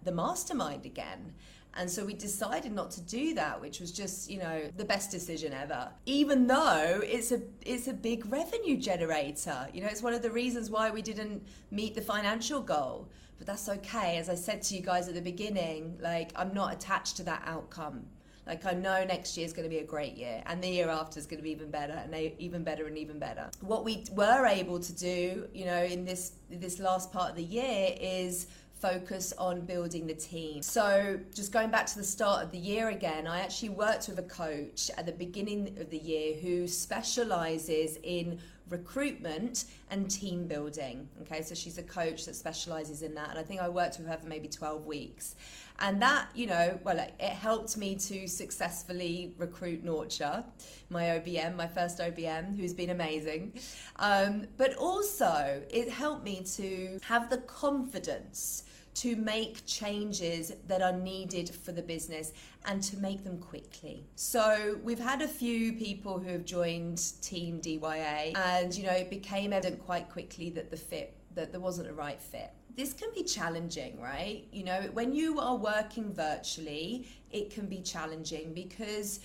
the 0.03 0.11
mastermind 0.11 0.85
again. 0.85 1.33
And 1.75 1.89
so 1.89 2.05
we 2.05 2.13
decided 2.13 2.71
not 2.71 2.91
to 2.91 3.01
do 3.01 3.33
that, 3.33 3.59
which 3.59 3.79
was 3.79 3.91
just, 3.91 4.29
you 4.29 4.37
know, 4.37 4.69
the 4.77 4.85
best 4.85 5.09
decision 5.09 5.53
ever. 5.53 5.89
Even 6.05 6.45
though 6.45 7.01
it's 7.03 7.31
a 7.31 7.41
it's 7.65 7.87
a 7.87 7.93
big 7.93 8.31
revenue 8.31 8.77
generator. 8.77 9.67
You 9.73 9.81
know, 9.81 9.87
it's 9.87 10.03
one 10.03 10.13
of 10.13 10.21
the 10.21 10.29
reasons 10.29 10.69
why 10.69 10.91
we 10.91 11.01
didn't 11.01 11.43
meet 11.71 11.95
the 11.95 12.01
financial 12.01 12.61
goal. 12.61 13.09
But 13.39 13.47
that's 13.47 13.67
okay. 13.69 14.17
As 14.17 14.29
I 14.29 14.35
said 14.35 14.61
to 14.63 14.75
you 14.75 14.81
guys 14.81 15.07
at 15.07 15.15
the 15.15 15.21
beginning, 15.21 15.97
like 15.99 16.31
I'm 16.35 16.53
not 16.53 16.73
attached 16.73 17.17
to 17.17 17.23
that 17.23 17.41
outcome. 17.45 18.05
Like 18.45 18.65
I 18.65 18.73
know 18.73 19.05
next 19.05 19.37
year 19.37 19.45
is 19.45 19.53
going 19.53 19.63
to 19.63 19.69
be 19.69 19.79
a 19.79 19.85
great 19.85 20.15
year, 20.15 20.43
and 20.47 20.61
the 20.61 20.67
year 20.67 20.89
after 20.89 21.17
is 21.17 21.25
going 21.25 21.37
to 21.37 21.43
be 21.43 21.51
even 21.51 21.71
better, 21.71 21.93
and 21.93 22.13
even 22.39 22.63
better, 22.63 22.87
and 22.87 22.97
even 22.97 23.17
better. 23.17 23.49
What 23.61 23.85
we 23.85 24.03
were 24.11 24.45
able 24.45 24.79
to 24.79 24.93
do, 24.93 25.47
you 25.53 25.65
know, 25.65 25.81
in 25.83 26.03
this 26.03 26.33
this 26.49 26.77
last 26.77 27.11
part 27.11 27.29
of 27.29 27.35
the 27.37 27.43
year 27.43 27.95
is 27.99 28.47
focus 28.83 29.33
on 29.37 29.61
building 29.61 30.05
the 30.05 30.13
team. 30.13 30.61
So, 30.61 31.17
just 31.33 31.53
going 31.53 31.69
back 31.69 31.85
to 31.85 31.95
the 31.95 32.03
start 32.03 32.43
of 32.43 32.51
the 32.51 32.57
year 32.57 32.89
again, 32.89 33.27
I 33.27 33.39
actually 33.39 33.69
worked 33.69 34.09
with 34.09 34.19
a 34.19 34.23
coach 34.23 34.91
at 34.97 35.05
the 35.05 35.13
beginning 35.13 35.77
of 35.79 35.89
the 35.89 35.99
year 35.99 36.35
who 36.35 36.67
specializes 36.67 37.97
in 38.03 38.39
recruitment 38.67 39.65
and 39.89 40.11
team 40.11 40.47
building. 40.47 41.07
Okay, 41.21 41.41
so 41.43 41.55
she's 41.55 41.77
a 41.77 41.83
coach 41.83 42.25
that 42.25 42.35
specializes 42.35 43.03
in 43.03 43.15
that, 43.15 43.29
and 43.29 43.39
I 43.39 43.43
think 43.43 43.61
I 43.61 43.69
worked 43.69 43.99
with 43.99 44.07
her 44.07 44.17
for 44.17 44.27
maybe 44.27 44.49
12 44.49 44.85
weeks. 44.85 45.35
And 45.79 46.01
that, 46.01 46.27
you 46.35 46.47
know, 46.47 46.77
well, 46.83 46.99
it, 46.99 47.13
helped 47.21 47.77
me 47.77 47.95
to 47.95 48.27
successfully 48.27 49.33
recruit 49.37 49.83
Norcha, 49.83 50.45
my 50.89 51.03
OBM, 51.03 51.55
my 51.55 51.67
first 51.67 51.99
OBM, 51.99 52.57
who's 52.57 52.73
been 52.73 52.89
amazing. 52.89 53.53
Um, 53.95 54.47
but 54.57 54.75
also, 54.75 55.63
it 55.69 55.89
helped 55.89 56.25
me 56.25 56.43
to 56.57 56.99
have 57.03 57.29
the 57.29 57.37
confidence 57.37 58.63
to 58.95 59.15
make 59.15 59.65
changes 59.65 60.53
that 60.67 60.81
are 60.81 60.93
needed 60.93 61.49
for 61.49 61.71
the 61.71 61.81
business 61.81 62.33
and 62.65 62.81
to 62.83 62.97
make 62.97 63.23
them 63.23 63.37
quickly. 63.39 64.05
So 64.15 64.79
we've 64.83 64.99
had 64.99 65.21
a 65.21 65.27
few 65.27 65.73
people 65.73 66.19
who 66.19 66.29
have 66.29 66.45
joined 66.45 67.21
Team 67.21 67.59
DYA 67.59 68.37
and 68.37 68.73
you 68.75 68.85
know 68.85 68.91
it 68.91 69.09
became 69.09 69.53
evident 69.53 69.83
quite 69.83 70.09
quickly 70.09 70.49
that 70.51 70.69
the 70.69 70.77
fit 70.77 71.15
that 71.35 71.51
there 71.51 71.61
wasn't 71.61 71.89
a 71.89 71.93
right 71.93 72.21
fit. 72.21 72.51
This 72.75 72.93
can 72.93 73.09
be 73.13 73.23
challenging, 73.23 73.99
right? 74.01 74.47
You 74.51 74.63
know, 74.63 74.81
when 74.93 75.13
you 75.13 75.39
are 75.39 75.55
working 75.55 76.13
virtually, 76.13 77.07
it 77.31 77.51
can 77.51 77.67
be 77.67 77.81
challenging 77.81 78.53
because 78.53 79.19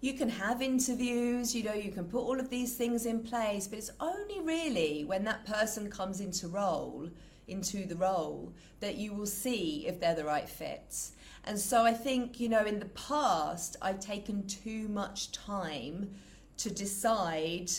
you 0.00 0.14
can 0.14 0.28
have 0.28 0.60
interviews, 0.62 1.54
you 1.54 1.62
know, 1.62 1.74
you 1.74 1.92
can 1.92 2.04
put 2.04 2.18
all 2.18 2.40
of 2.40 2.50
these 2.50 2.74
things 2.74 3.06
in 3.06 3.22
place, 3.22 3.68
but 3.68 3.78
it's 3.78 3.92
only 4.00 4.40
really 4.40 5.04
when 5.04 5.22
that 5.24 5.46
person 5.46 5.88
comes 5.88 6.20
into 6.20 6.48
role 6.48 7.08
into 7.48 7.86
the 7.86 7.96
role 7.96 8.52
that 8.80 8.96
you 8.96 9.12
will 9.12 9.26
see 9.26 9.86
if 9.86 10.00
they're 10.00 10.14
the 10.14 10.24
right 10.24 10.48
fit. 10.48 11.10
And 11.44 11.58
so 11.58 11.82
I 11.82 11.92
think, 11.92 12.38
you 12.38 12.48
know, 12.48 12.64
in 12.64 12.78
the 12.78 12.86
past, 12.86 13.76
I've 13.82 14.00
taken 14.00 14.46
too 14.46 14.88
much 14.88 15.32
time 15.32 16.10
to 16.58 16.70
decide 16.70 17.70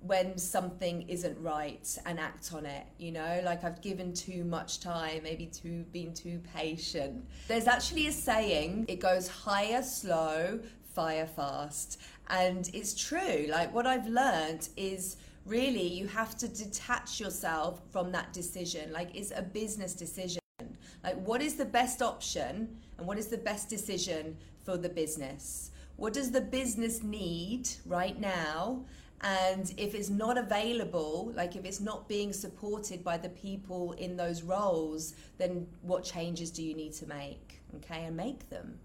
when 0.00 0.38
something 0.38 1.02
isn't 1.08 1.38
right 1.40 1.98
and 2.06 2.20
act 2.20 2.52
on 2.52 2.66
it 2.66 2.86
you 2.98 3.12
know? 3.12 3.40
Like 3.44 3.64
i've 3.64 3.80
given 3.80 4.12
too 4.12 4.44
much 4.44 4.80
time 4.80 5.22
maybe 5.22 5.46
too 5.46 5.84
been 5.92 6.14
too 6.14 6.40
patient. 6.54 7.24
There's 7.48 7.66
actually 7.66 8.06
a 8.06 8.12
saying 8.12 8.86
it 8.88 9.00
goes 9.00 9.28
hire 9.28 9.82
slow 9.82 10.60
fire 10.94 11.26
fast. 11.26 12.00
And 12.28 12.70
it's 12.72 12.94
true. 12.94 13.46
Like 13.48 13.74
what 13.74 13.86
i've 13.86 14.06
learned 14.06 14.68
is 14.76 15.16
really 15.46 15.86
you 15.86 16.06
have 16.08 16.36
to 16.38 16.48
detach 16.48 17.20
yourself 17.20 17.80
from 17.90 18.12
that 18.12 18.32
decision. 18.32 18.92
Like 18.92 19.14
it's 19.14 19.32
a 19.34 19.42
business 19.42 19.94
decision. 19.94 20.40
Like 21.04 21.16
what 21.16 21.40
is 21.40 21.54
the 21.54 21.64
best 21.64 22.02
option 22.02 22.76
and 22.98 23.06
what 23.06 23.18
is 23.18 23.28
the 23.28 23.38
best 23.38 23.68
decision 23.68 24.36
for 24.64 24.76
the 24.76 24.88
business? 24.88 25.70
What 25.96 26.12
does 26.12 26.30
the 26.30 26.40
business 26.40 27.02
need 27.02 27.68
right 27.86 28.18
now? 28.20 28.84
And 29.22 29.72
if 29.78 29.94
it's 29.94 30.10
not 30.10 30.36
available, 30.36 31.32
like 31.34 31.56
if 31.56 31.64
it's 31.64 31.80
not 31.80 32.06
being 32.06 32.32
supported 32.32 33.02
by 33.02 33.16
the 33.16 33.30
people 33.30 33.92
in 33.92 34.16
those 34.16 34.42
roles, 34.42 35.14
then 35.38 35.66
what 35.82 36.04
changes 36.04 36.50
do 36.50 36.62
you 36.62 36.74
need 36.74 36.92
to 36.94 37.06
make? 37.06 37.60
Okay, 37.76 38.04
and 38.04 38.16
make 38.16 38.48
them. 38.50 38.78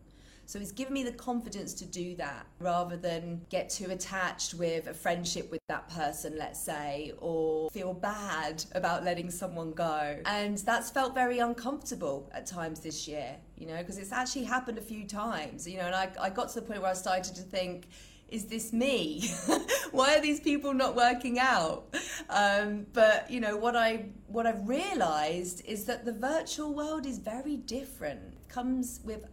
So 0.51 0.59
it's 0.59 0.73
given 0.73 0.93
me 0.93 1.03
the 1.03 1.13
confidence 1.13 1.73
to 1.75 1.85
do 1.85 2.13
that 2.17 2.45
rather 2.59 2.97
than 2.97 3.39
get 3.47 3.69
too 3.69 3.89
attached 3.89 4.53
with 4.53 4.87
a 4.87 4.93
friendship 4.93 5.49
with 5.49 5.61
that 5.69 5.87
person, 5.87 6.35
let's 6.37 6.61
say, 6.61 7.13
or 7.19 7.69
feel 7.69 7.93
bad 7.93 8.61
about 8.75 9.05
letting 9.05 9.31
someone 9.31 9.71
go. 9.71 10.19
And 10.25 10.57
that's 10.57 10.89
felt 10.89 11.13
very 11.13 11.39
uncomfortable 11.39 12.29
at 12.33 12.47
times 12.47 12.81
this 12.81 13.07
year, 13.07 13.37
you 13.55 13.65
know, 13.65 13.77
because 13.77 13.97
it's 13.97 14.11
actually 14.11 14.43
happened 14.43 14.77
a 14.77 14.81
few 14.81 15.07
times, 15.07 15.65
you 15.65 15.77
know, 15.77 15.85
and 15.85 15.95
I, 15.95 16.09
I 16.19 16.29
got 16.29 16.49
to 16.49 16.55
the 16.55 16.63
point 16.63 16.81
where 16.81 16.91
I 16.91 16.95
started 16.95 17.33
to 17.35 17.43
think, 17.43 17.87
is 18.27 18.43
this 18.47 18.73
me? 18.73 19.29
Why 19.91 20.17
are 20.17 20.21
these 20.21 20.41
people 20.41 20.73
not 20.73 20.97
working 20.97 21.39
out? 21.39 21.95
Um, 22.29 22.87
but 22.91 23.31
you 23.31 23.39
know 23.39 23.55
what 23.55 23.77
I 23.77 24.05
what 24.27 24.47
I've 24.47 24.67
realised 24.67 25.65
is 25.65 25.83
that 25.85 26.05
the 26.05 26.13
virtual 26.13 26.73
world 26.73 27.05
is 27.05 27.19
very 27.19 27.57
different. 27.57 28.21
It 28.33 28.49
comes 28.49 29.01
with 29.03 29.25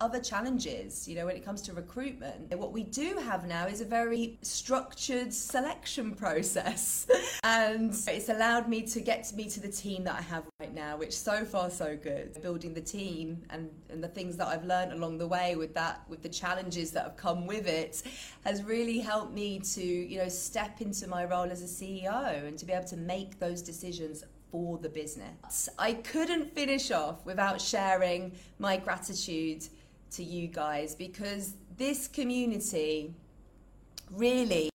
other 0.00 0.18
challenges, 0.20 1.06
you 1.06 1.14
know, 1.14 1.26
when 1.26 1.36
it 1.36 1.44
comes 1.44 1.60
to 1.62 1.72
recruitment. 1.74 2.54
What 2.56 2.72
we 2.72 2.84
do 2.84 3.16
have 3.22 3.46
now 3.46 3.66
is 3.66 3.80
a 3.80 3.84
very 3.84 4.38
structured 4.42 5.32
selection 5.32 6.14
process. 6.24 7.06
and 7.44 7.94
it's 8.08 8.28
allowed 8.28 8.68
me 8.68 8.82
to 8.82 9.00
get 9.00 9.24
to 9.24 9.36
me 9.36 9.48
to 9.50 9.60
the 9.60 9.68
team 9.68 10.04
that 10.04 10.16
I 10.16 10.22
have 10.22 10.44
right 10.58 10.74
now, 10.74 10.96
which 10.96 11.16
so 11.16 11.44
far 11.44 11.70
so 11.70 11.96
good. 11.96 12.40
Building 12.42 12.72
the 12.72 12.80
team 12.80 13.42
and, 13.50 13.70
and 13.90 14.02
the 14.02 14.08
things 14.08 14.36
that 14.38 14.48
I've 14.48 14.64
learned 14.64 14.92
along 14.92 15.18
the 15.18 15.28
way 15.28 15.56
with 15.56 15.74
that, 15.74 16.02
with 16.08 16.22
the 16.22 16.28
challenges 16.28 16.90
that 16.92 17.04
have 17.04 17.16
come 17.16 17.46
with 17.46 17.66
it, 17.66 18.02
has 18.44 18.62
really 18.62 18.98
helped 18.98 19.34
me 19.34 19.60
to, 19.60 19.82
you 19.82 20.18
know, 20.18 20.28
step 20.28 20.80
into 20.80 21.06
my 21.08 21.24
role 21.24 21.50
as 21.50 21.62
a 21.62 21.66
CEO 21.66 22.46
and 22.46 22.58
to 22.58 22.64
be 22.64 22.72
able 22.72 22.88
to 22.88 22.96
make 22.96 23.38
those 23.38 23.60
decisions 23.60 24.24
for 24.50 24.78
the 24.78 24.88
business. 24.88 25.68
I 25.78 25.92
couldn't 25.92 26.54
finish 26.54 26.90
off 26.90 27.24
without 27.24 27.60
sharing 27.60 28.32
my 28.58 28.76
gratitude 28.76 29.68
to 30.12 30.24
you 30.24 30.48
guys 30.48 30.94
because 30.94 31.54
this 31.76 32.08
community 32.08 33.14
really 34.10 34.70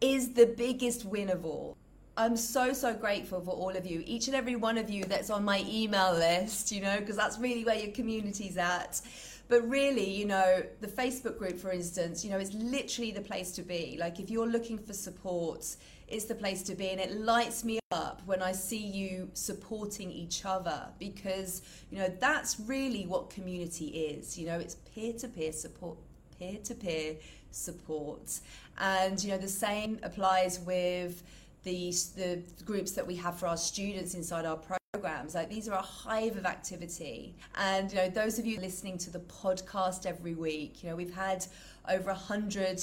is 0.00 0.32
the 0.34 0.46
biggest 0.46 1.04
win 1.04 1.30
of 1.30 1.44
all. 1.44 1.76
I'm 2.16 2.36
so, 2.36 2.72
so 2.72 2.94
grateful 2.94 3.40
for 3.40 3.50
all 3.50 3.76
of 3.76 3.86
you, 3.86 4.02
each 4.06 4.28
and 4.28 4.36
every 4.36 4.54
one 4.54 4.78
of 4.78 4.88
you 4.88 5.04
that's 5.04 5.30
on 5.30 5.44
my 5.44 5.64
email 5.68 6.12
list, 6.12 6.70
you 6.70 6.80
know, 6.80 7.00
because 7.00 7.16
that's 7.16 7.38
really 7.38 7.64
where 7.64 7.74
your 7.74 7.90
community's 7.92 8.56
at. 8.56 9.00
But 9.48 9.68
really, 9.68 10.08
you 10.08 10.24
know, 10.24 10.62
the 10.80 10.86
Facebook 10.86 11.38
group, 11.38 11.58
for 11.58 11.72
instance, 11.72 12.24
you 12.24 12.30
know, 12.30 12.38
is 12.38 12.54
literally 12.54 13.10
the 13.10 13.20
place 13.20 13.50
to 13.52 13.62
be. 13.62 13.96
Like, 13.98 14.20
if 14.20 14.30
you're 14.30 14.46
looking 14.46 14.78
for 14.78 14.92
support, 14.92 15.76
it's 16.14 16.26
the 16.26 16.34
place 16.34 16.62
to 16.62 16.74
be. 16.74 16.90
And 16.90 17.00
it 17.00 17.20
lights 17.20 17.64
me 17.64 17.80
up 17.90 18.22
when 18.24 18.40
I 18.40 18.52
see 18.52 18.78
you 18.78 19.28
supporting 19.34 20.10
each 20.10 20.44
other 20.44 20.86
because, 20.98 21.62
you 21.90 21.98
know, 21.98 22.08
that's 22.20 22.60
really 22.60 23.04
what 23.04 23.30
community 23.30 23.86
is. 23.86 24.38
You 24.38 24.46
know, 24.46 24.58
it's 24.58 24.76
peer 24.94 25.12
to 25.14 25.28
peer 25.28 25.52
support, 25.52 25.98
peer 26.38 26.58
to 26.64 26.74
peer 26.74 27.16
support. 27.50 28.40
And, 28.78 29.22
you 29.22 29.32
know, 29.32 29.38
the 29.38 29.48
same 29.48 29.98
applies 30.04 30.60
with 30.60 31.22
the, 31.64 31.90
the 32.16 32.42
groups 32.64 32.92
that 32.92 33.06
we 33.06 33.16
have 33.16 33.38
for 33.38 33.48
our 33.48 33.56
students 33.56 34.14
inside 34.14 34.44
our 34.44 34.58
programs 34.92 35.34
like 35.34 35.48
these 35.48 35.68
are 35.68 35.76
a 35.76 35.82
hive 35.82 36.36
of 36.36 36.46
activity 36.46 37.34
and 37.56 37.90
you 37.90 37.96
know 37.96 38.08
those 38.08 38.38
of 38.38 38.46
you 38.46 38.60
listening 38.60 38.96
to 38.96 39.10
the 39.10 39.18
podcast 39.18 40.06
every 40.06 40.34
week 40.34 40.84
you 40.84 40.88
know 40.88 40.94
we've 40.94 41.14
had 41.14 41.44
over 41.88 42.10
100 42.10 42.80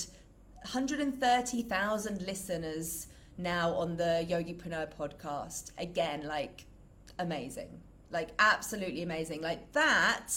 130,000 0.63 2.21
listeners 2.21 3.07
now 3.41 3.71
on 3.73 3.97
the 3.97 4.25
Yogipreneur 4.29 4.89
podcast. 4.97 5.71
Again, 5.77 6.25
like 6.27 6.65
amazing. 7.19 7.69
Like 8.11 8.29
absolutely 8.39 9.03
amazing. 9.03 9.41
Like 9.41 9.71
that 9.73 10.29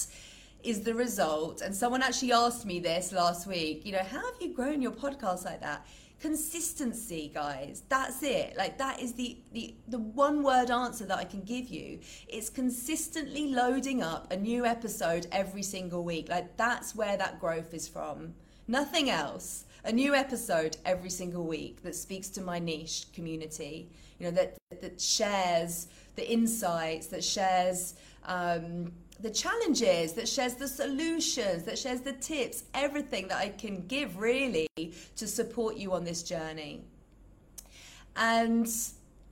is 0.63 0.81
the 0.81 0.95
result. 0.95 1.61
And 1.61 1.75
someone 1.75 2.03
actually 2.03 2.33
asked 2.33 2.65
me 2.65 2.81
this 2.81 3.13
last 3.13 3.47
week, 3.47 3.85
you 3.85 3.93
know, 3.93 3.99
how 3.99 4.25
have 4.25 4.41
you 4.41 4.55
grown 4.55 4.81
your 4.81 4.93
podcast 4.93 5.45
like 5.45 5.61
that? 5.61 5.87
consistency 6.21 7.31
guys 7.35 7.83
that's 7.91 8.23
it 8.23 8.57
like 8.57 8.79
that 8.79 8.99
is 8.99 9.13
the 9.13 9.37
the 9.53 9.75
the 9.89 9.99
one 9.99 10.43
word 10.43 10.71
answer 10.71 11.05
that 11.05 11.19
i 11.19 11.25
can 11.25 11.43
give 11.43 11.69
you 11.69 11.99
it's 12.29 12.49
consistently 12.49 13.49
loading 13.49 14.03
up 14.03 14.33
a 14.33 14.37
new 14.37 14.65
episode 14.65 15.27
every 15.33 15.63
single 15.63 16.03
week 16.03 16.29
like 16.31 16.57
that's 16.57 16.95
where 16.95 17.19
that 17.19 17.39
growth 17.41 17.75
is 17.75 17.87
from 17.87 18.33
nothing 18.67 19.11
else 19.11 19.67
a 19.85 19.93
new 19.93 20.15
episode 20.15 20.77
every 20.85 21.11
single 21.11 21.45
week 21.45 21.83
that 21.83 21.95
speaks 21.95 22.29
to 22.29 22.41
my 22.41 22.59
niche 22.59 23.07
community 23.13 23.89
you 24.19 24.27
know 24.27 24.33
that 24.33 24.57
that 24.81 25.01
shares 25.01 25.89
the 26.17 26.31
insights 26.31 27.07
that 27.09 27.23
shares 27.23 27.95
um, 28.27 28.93
the 29.21 29.31
challenges, 29.31 30.13
that 30.15 30.29
shares 30.29 30.55
the 30.55 30.69
solutions, 30.69 31.65
that 31.65 31.79
shares 31.79 32.01
the 32.01 32.13
tips, 32.13 32.65
everything 32.75 33.29
that 33.29 33.39
I 33.39 33.49
can 33.51 33.87
give 33.87 34.19
really 34.19 34.67
to 34.77 35.27
support 35.27 35.77
you 35.77 35.93
on 35.93 36.05
this 36.05 36.23
journey. 36.23 36.83
And 38.17 38.69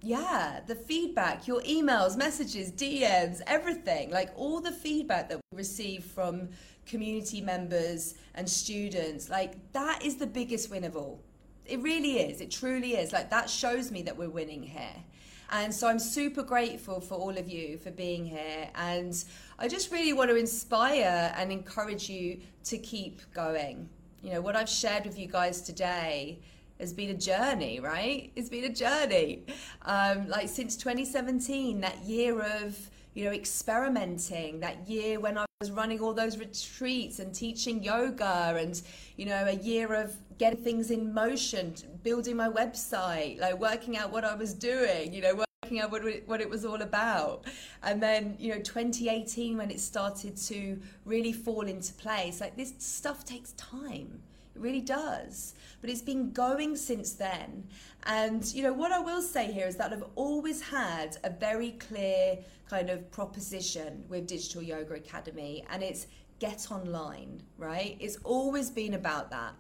yeah, 0.01 0.61
the 0.67 0.75
feedback, 0.75 1.47
your 1.47 1.61
emails, 1.63 2.17
messages, 2.17 2.73
DMs, 2.73 3.41
everything, 3.47 4.11
like 4.11 4.31
all 4.37 4.61
the 4.61 4.73
feedback 4.73 5.29
that 5.29 5.41
we 5.51 5.59
receive 5.59 6.05
from 6.05 6.49
community 6.87 7.41
members 7.41 8.15
and 8.35 8.49
students, 8.49 9.31
like 9.31 9.73
that 9.73 10.05
is 10.05 10.17
the 10.17 10.27
biggest 10.27 10.71
win 10.71 10.85
of 10.85 10.97
all. 10.97 11.23
It 11.65 11.81
really 11.81 12.21
is. 12.21 12.41
It 12.41 12.51
truly 12.51 12.97
is. 12.97 13.13
Like 13.13 13.31
that 13.31 13.49
shows 13.49 13.91
me 13.91 14.03
that 14.03 14.17
we're 14.17 14.31
winning 14.31 14.63
here. 14.63 15.05
And 15.53 15.73
so 15.73 15.87
I'm 15.87 15.99
super 15.99 16.43
grateful 16.43 17.01
for 17.01 17.15
all 17.15 17.37
of 17.37 17.49
you 17.49 17.77
for 17.77 17.91
being 17.91 18.25
here. 18.25 18.71
And 18.75 19.23
I 19.59 19.69
just 19.69 19.93
really 19.93 20.15
want 20.15 20.31
to 20.31 20.37
inspire 20.37 21.33
and 21.37 21.53
encourage 21.53 22.09
you 22.09 22.41
to 22.65 22.79
keep 22.79 23.21
going. 23.35 23.89
You 24.23 24.31
know, 24.31 24.41
what 24.41 24.57
I've 24.57 24.69
shared 24.69 25.05
with 25.05 25.19
you 25.19 25.27
guys 25.27 25.61
today 25.61 26.41
has 26.81 26.93
been 26.95 27.11
a 27.11 27.15
journey, 27.15 27.81
right? 27.81 28.33
It's 28.35 28.49
been 28.49 28.65
a 28.65 28.73
journey. 28.73 29.45
Um, 29.83 30.27
like 30.27 30.49
since 30.49 30.75
2017, 30.77 31.81
that 31.83 31.99
year 31.99 32.41
of, 32.41 32.79
you 33.13 33.25
know, 33.25 33.33
experimenting, 33.33 34.61
that 34.61 34.89
year 34.89 35.21
when 35.21 35.37
I 35.37 35.45
running 35.71 36.01
all 36.01 36.13
those 36.13 36.39
retreats 36.39 37.19
and 37.19 37.35
teaching 37.35 37.83
yoga 37.83 38.57
and, 38.59 38.81
you 39.17 39.27
know, 39.27 39.47
a 39.47 39.55
year 39.55 39.95
of 39.95 40.15
getting 40.39 40.63
things 40.63 40.91
in 40.91 41.13
motion, 41.13 41.75
building 42.03 42.37
my 42.37 42.49
website, 42.49 43.41
like 43.41 43.59
working 43.59 43.97
out 43.97 44.11
what 44.13 44.25
I 44.25 44.35
was 44.35 44.55
doing, 44.55 45.13
you 45.13 45.23
know, 45.23 45.45
working 45.63 45.81
out 45.81 45.91
what 45.91 46.05
it, 46.05 46.29
what 46.29 46.41
it 46.41 46.51
was 46.51 46.65
all 46.65 46.83
about. 46.83 47.45
And 47.83 48.03
then, 48.03 48.37
you 48.39 48.53
know, 48.53 48.61
2018 48.61 49.57
when 49.57 49.71
it 49.71 49.81
started 49.81 50.37
to 50.49 50.79
really 51.05 51.33
fall 51.33 51.63
into 51.63 51.93
place, 51.95 52.41
like 52.41 52.57
this 52.57 52.75
stuff 52.79 53.25
takes 53.25 53.53
time. 53.53 54.21
It 54.55 54.61
really 54.61 54.81
does. 54.81 55.55
But 55.81 55.91
it's 55.91 56.03
been 56.03 56.33
going 56.33 56.77
since 56.77 57.13
then. 57.13 57.67
And, 58.05 58.45
you 58.53 58.63
know, 58.63 58.73
what 58.73 58.93
I 58.93 58.99
will 58.99 59.23
say 59.23 59.51
here 59.53 59.67
is 59.67 59.77
that 59.77 59.93
I've 59.93 60.05
always 60.15 60.61
had 60.61 61.17
a 61.25 61.31
very 61.31 61.73
clear 61.73 62.39
kind 62.69 62.91
of 62.91 63.11
proposition 63.11 64.05
with 64.09 64.27
Digital 64.27 64.63
Yoga 64.63 64.95
Academy, 64.95 65.65
and 65.71 65.83
it's 65.83 66.07
get 66.39 66.73
online, 66.73 67.43
right? 67.57 67.97
It's 68.01 68.17
always 68.25 68.71
been 68.71 68.95
about 68.95 69.31
that. 69.31 69.55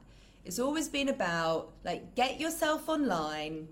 It's 0.45 0.59
always 0.59 0.89
been 0.89 1.09
about 1.11 1.73
like 1.85 2.15
get 2.17 2.41
yourself 2.41 2.89
online 2.89 3.69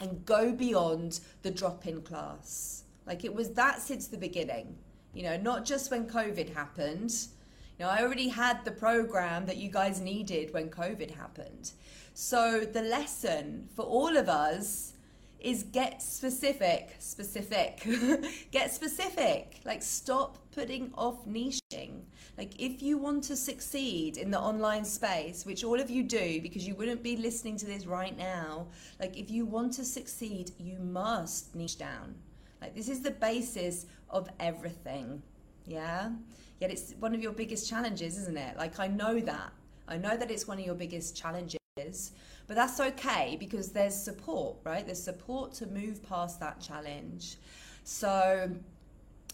and 0.00 0.24
go 0.26 0.52
beyond 0.52 1.20
the 1.42 1.50
drop 1.50 1.86
in 1.86 2.02
class. 2.02 2.82
Like 3.06 3.24
it 3.24 3.32
was 3.32 3.50
that 3.50 3.80
since 3.80 4.08
the 4.08 4.16
beginning, 4.16 4.76
you 5.12 5.22
know, 5.22 5.36
not 5.36 5.64
just 5.64 5.90
when 5.90 6.06
COVID 6.08 6.52
happened. 6.52 7.14
Know, 7.80 7.88
I 7.88 8.02
already 8.02 8.28
had 8.28 8.64
the 8.64 8.70
program 8.70 9.46
that 9.46 9.56
you 9.56 9.68
guys 9.68 10.00
needed 10.00 10.54
when 10.54 10.70
COVID 10.70 11.10
happened. 11.10 11.72
So 12.14 12.60
the 12.60 12.82
lesson 12.82 13.68
for 13.74 13.82
all 13.82 14.16
of 14.16 14.28
us 14.28 14.92
is 15.40 15.64
get 15.64 16.00
specific, 16.00 16.94
specific, 17.00 17.86
get 18.52 18.72
specific. 18.72 19.60
Like 19.64 19.82
stop 19.82 20.38
putting 20.52 20.92
off 20.94 21.26
niching. 21.26 22.02
Like 22.38 22.58
if 22.60 22.82
you 22.82 22.96
want 22.96 23.24
to 23.24 23.36
succeed 23.36 24.16
in 24.16 24.30
the 24.30 24.38
online 24.38 24.84
space, 24.84 25.44
which 25.44 25.64
all 25.64 25.78
of 25.78 25.90
you 25.90 26.04
do 26.04 26.40
because 26.40 26.66
you 26.66 26.74
wouldn't 26.76 27.02
be 27.02 27.16
listening 27.16 27.56
to 27.58 27.66
this 27.66 27.86
right 27.86 28.16
now, 28.16 28.68
like 29.00 29.18
if 29.18 29.30
you 29.30 29.44
want 29.44 29.72
to 29.74 29.84
succeed, 29.84 30.52
you 30.58 30.78
must 30.78 31.54
niche 31.54 31.78
down. 31.78 32.14
Like 32.62 32.74
this 32.74 32.88
is 32.88 33.02
the 33.02 33.10
basis 33.10 33.86
of 34.08 34.28
everything. 34.40 35.22
Yeah? 35.66 36.10
Yet 36.64 36.70
it's 36.70 36.94
one 36.98 37.14
of 37.14 37.22
your 37.22 37.32
biggest 37.32 37.68
challenges, 37.68 38.16
isn't 38.16 38.38
it? 38.38 38.56
Like 38.56 38.80
I 38.80 38.86
know 38.86 39.20
that. 39.20 39.52
I 39.86 39.98
know 39.98 40.16
that 40.16 40.30
it's 40.30 40.48
one 40.48 40.58
of 40.58 40.64
your 40.64 40.74
biggest 40.74 41.14
challenges 41.14 41.58
but 42.46 42.54
that's 42.56 42.78
okay 42.80 43.36
because 43.38 43.72
there's 43.72 43.94
support, 43.94 44.56
right? 44.64 44.86
There's 44.86 45.02
support 45.02 45.52
to 45.54 45.66
move 45.66 46.02
past 46.08 46.38
that 46.40 46.60
challenge. 46.60 47.36
So 47.82 48.50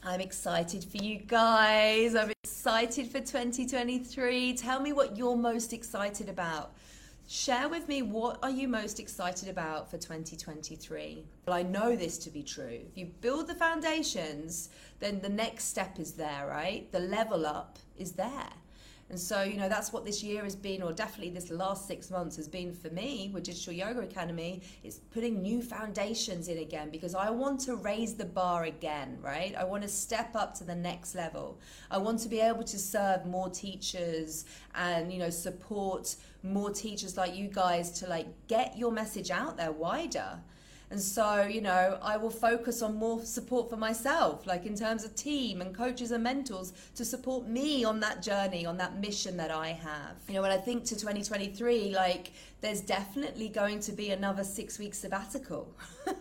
I'm 0.02 0.20
excited 0.20 0.82
for 0.82 0.96
you 0.96 1.18
guys. 1.18 2.14
I'm 2.14 2.32
excited 2.42 3.08
for 3.08 3.20
2023. 3.20 4.54
Tell 4.54 4.80
me 4.80 4.92
what 4.92 5.16
you're 5.16 5.36
most 5.36 5.72
excited 5.72 6.28
about. 6.28 6.72
Share 7.32 7.68
with 7.68 7.86
me 7.86 8.02
what 8.02 8.40
are 8.42 8.50
you 8.50 8.66
most 8.66 8.98
excited 8.98 9.48
about 9.48 9.88
for 9.88 9.98
2023? 9.98 11.24
Well, 11.46 11.56
I 11.56 11.62
know 11.62 11.94
this 11.94 12.18
to 12.18 12.28
be 12.28 12.42
true. 12.42 12.80
If 12.90 12.98
you 12.98 13.06
build 13.20 13.46
the 13.46 13.54
foundations, 13.54 14.68
then 14.98 15.20
the 15.20 15.28
next 15.28 15.66
step 15.66 16.00
is 16.00 16.14
there, 16.14 16.48
right? 16.48 16.90
The 16.90 16.98
level 16.98 17.46
up 17.46 17.78
is 17.96 18.10
there. 18.10 18.50
And 19.10 19.18
so, 19.18 19.42
you 19.42 19.56
know, 19.56 19.68
that's 19.68 19.92
what 19.92 20.04
this 20.04 20.22
year 20.22 20.44
has 20.44 20.54
been, 20.54 20.82
or 20.82 20.92
definitely 20.92 21.30
this 21.30 21.50
last 21.50 21.88
six 21.88 22.10
months 22.12 22.36
has 22.36 22.46
been 22.46 22.72
for 22.72 22.90
me 22.90 23.28
with 23.34 23.42
Digital 23.42 23.72
Yoga 23.72 24.02
Academy. 24.02 24.62
It's 24.84 24.98
putting 24.98 25.42
new 25.42 25.62
foundations 25.62 26.46
in 26.46 26.58
again 26.58 26.90
because 26.90 27.16
I 27.16 27.28
want 27.28 27.58
to 27.62 27.74
raise 27.74 28.14
the 28.14 28.24
bar 28.24 28.64
again, 28.64 29.18
right? 29.20 29.52
I 29.58 29.64
want 29.64 29.82
to 29.82 29.88
step 29.88 30.36
up 30.36 30.54
to 30.58 30.64
the 30.64 30.76
next 30.76 31.16
level. 31.16 31.58
I 31.90 31.98
want 31.98 32.20
to 32.20 32.28
be 32.28 32.38
able 32.38 32.62
to 32.62 32.78
serve 32.78 33.26
more 33.26 33.50
teachers 33.50 34.44
and, 34.76 35.12
you 35.12 35.18
know, 35.18 35.30
support 35.30 36.14
more 36.44 36.70
teachers 36.70 37.16
like 37.16 37.34
you 37.34 37.48
guys 37.48 37.90
to 38.00 38.06
like 38.06 38.26
get 38.46 38.78
your 38.78 38.92
message 38.92 39.32
out 39.32 39.56
there 39.56 39.72
wider. 39.72 40.38
And 40.90 41.00
so, 41.00 41.42
you 41.42 41.60
know, 41.60 41.98
I 42.02 42.16
will 42.16 42.30
focus 42.30 42.82
on 42.82 42.96
more 42.96 43.24
support 43.24 43.70
for 43.70 43.76
myself, 43.76 44.44
like 44.44 44.66
in 44.66 44.74
terms 44.74 45.04
of 45.04 45.14
team 45.14 45.60
and 45.60 45.72
coaches 45.72 46.10
and 46.10 46.24
mentors 46.24 46.72
to 46.96 47.04
support 47.04 47.46
me 47.46 47.84
on 47.84 48.00
that 48.00 48.22
journey, 48.22 48.66
on 48.66 48.76
that 48.78 48.98
mission 48.98 49.36
that 49.36 49.52
I 49.52 49.68
have. 49.68 50.16
You 50.26 50.34
know, 50.34 50.42
when 50.42 50.50
I 50.50 50.56
think 50.56 50.84
to 50.86 50.96
2023, 50.96 51.94
like 51.94 52.32
there's 52.60 52.80
definitely 52.80 53.48
going 53.48 53.78
to 53.80 53.92
be 53.92 54.10
another 54.10 54.42
six 54.42 54.80
week 54.80 54.94
sabbatical. 54.94 55.72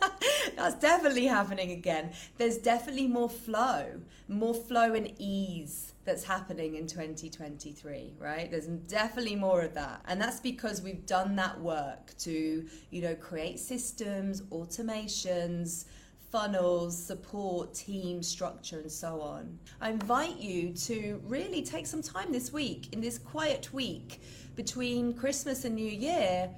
That's 0.56 0.76
definitely 0.76 1.26
happening 1.26 1.72
again. 1.72 2.12
There's 2.38 2.60
definitely 2.60 3.08
more 3.08 3.30
flow, 3.30 4.00
more 4.28 4.54
flow 4.54 4.94
and 4.94 5.12
ease 5.18 5.94
that's 6.10 6.24
happening 6.24 6.76
in 6.76 6.88
2023, 6.88 8.16
right? 8.18 8.50
There's 8.50 8.66
definitely 8.66 9.36
more 9.36 9.62
of 9.62 9.76
that. 9.76 10.02
And 10.08 10.20
that's 10.20 10.40
because 10.40 10.82
we've 10.82 11.06
done 11.06 11.36
that 11.36 11.62
work 11.62 12.18
to, 12.20 12.66
you 12.90 13.02
know, 13.04 13.14
create 13.14 13.60
systems, 13.60 14.42
automations, 14.52 15.86
funnels, 16.32 16.98
support, 16.98 17.76
team 17.76 18.24
structure, 18.24 18.80
and 18.80 18.92
so 18.92 19.22
on. 19.22 19.60
I 19.82 19.92
invite 19.92 20.38
you 20.38 20.74
to 20.74 21.22
really 21.26 21.62
take 21.62 21.86
some 21.86 22.02
time 22.02 22.32
this 22.32 22.52
week, 22.52 22.92
in 22.92 23.02
this 23.02 23.20
quiet 23.20 23.72
week 23.72 24.20
between 24.56 25.14
Christmas 25.14 25.64
and 25.64 25.76
New 25.76 25.92
Year. 25.92 26.50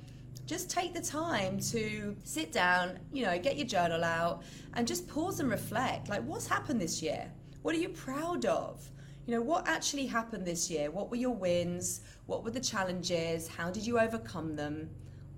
Just 0.45 0.69
take 0.69 0.93
the 0.93 1.01
time 1.01 1.59
to 1.71 2.15
sit 2.23 2.53
down, 2.53 2.99
you 3.11 3.25
know, 3.25 3.37
get 3.37 3.57
your 3.57 3.67
journal 3.67 4.05
out 4.05 4.43
and 4.75 4.87
just 4.87 5.09
pause 5.09 5.41
and 5.41 5.49
reflect. 5.49 6.07
Like, 6.07 6.23
what's 6.23 6.47
happened 6.47 6.79
this 6.79 7.01
year? 7.01 7.29
What 7.63 7.75
are 7.75 7.79
you 7.79 7.89
proud 7.89 8.45
of? 8.45 8.89
You 9.31 9.37
know, 9.37 9.43
what 9.43 9.65
actually 9.65 10.07
happened 10.07 10.45
this 10.45 10.69
year? 10.69 10.91
What 10.91 11.09
were 11.09 11.15
your 11.15 11.33
wins? 11.33 12.01
What 12.25 12.43
were 12.43 12.51
the 12.51 12.59
challenges? 12.59 13.47
How 13.47 13.71
did 13.71 13.87
you 13.87 13.97
overcome 13.97 14.57
them? 14.57 14.89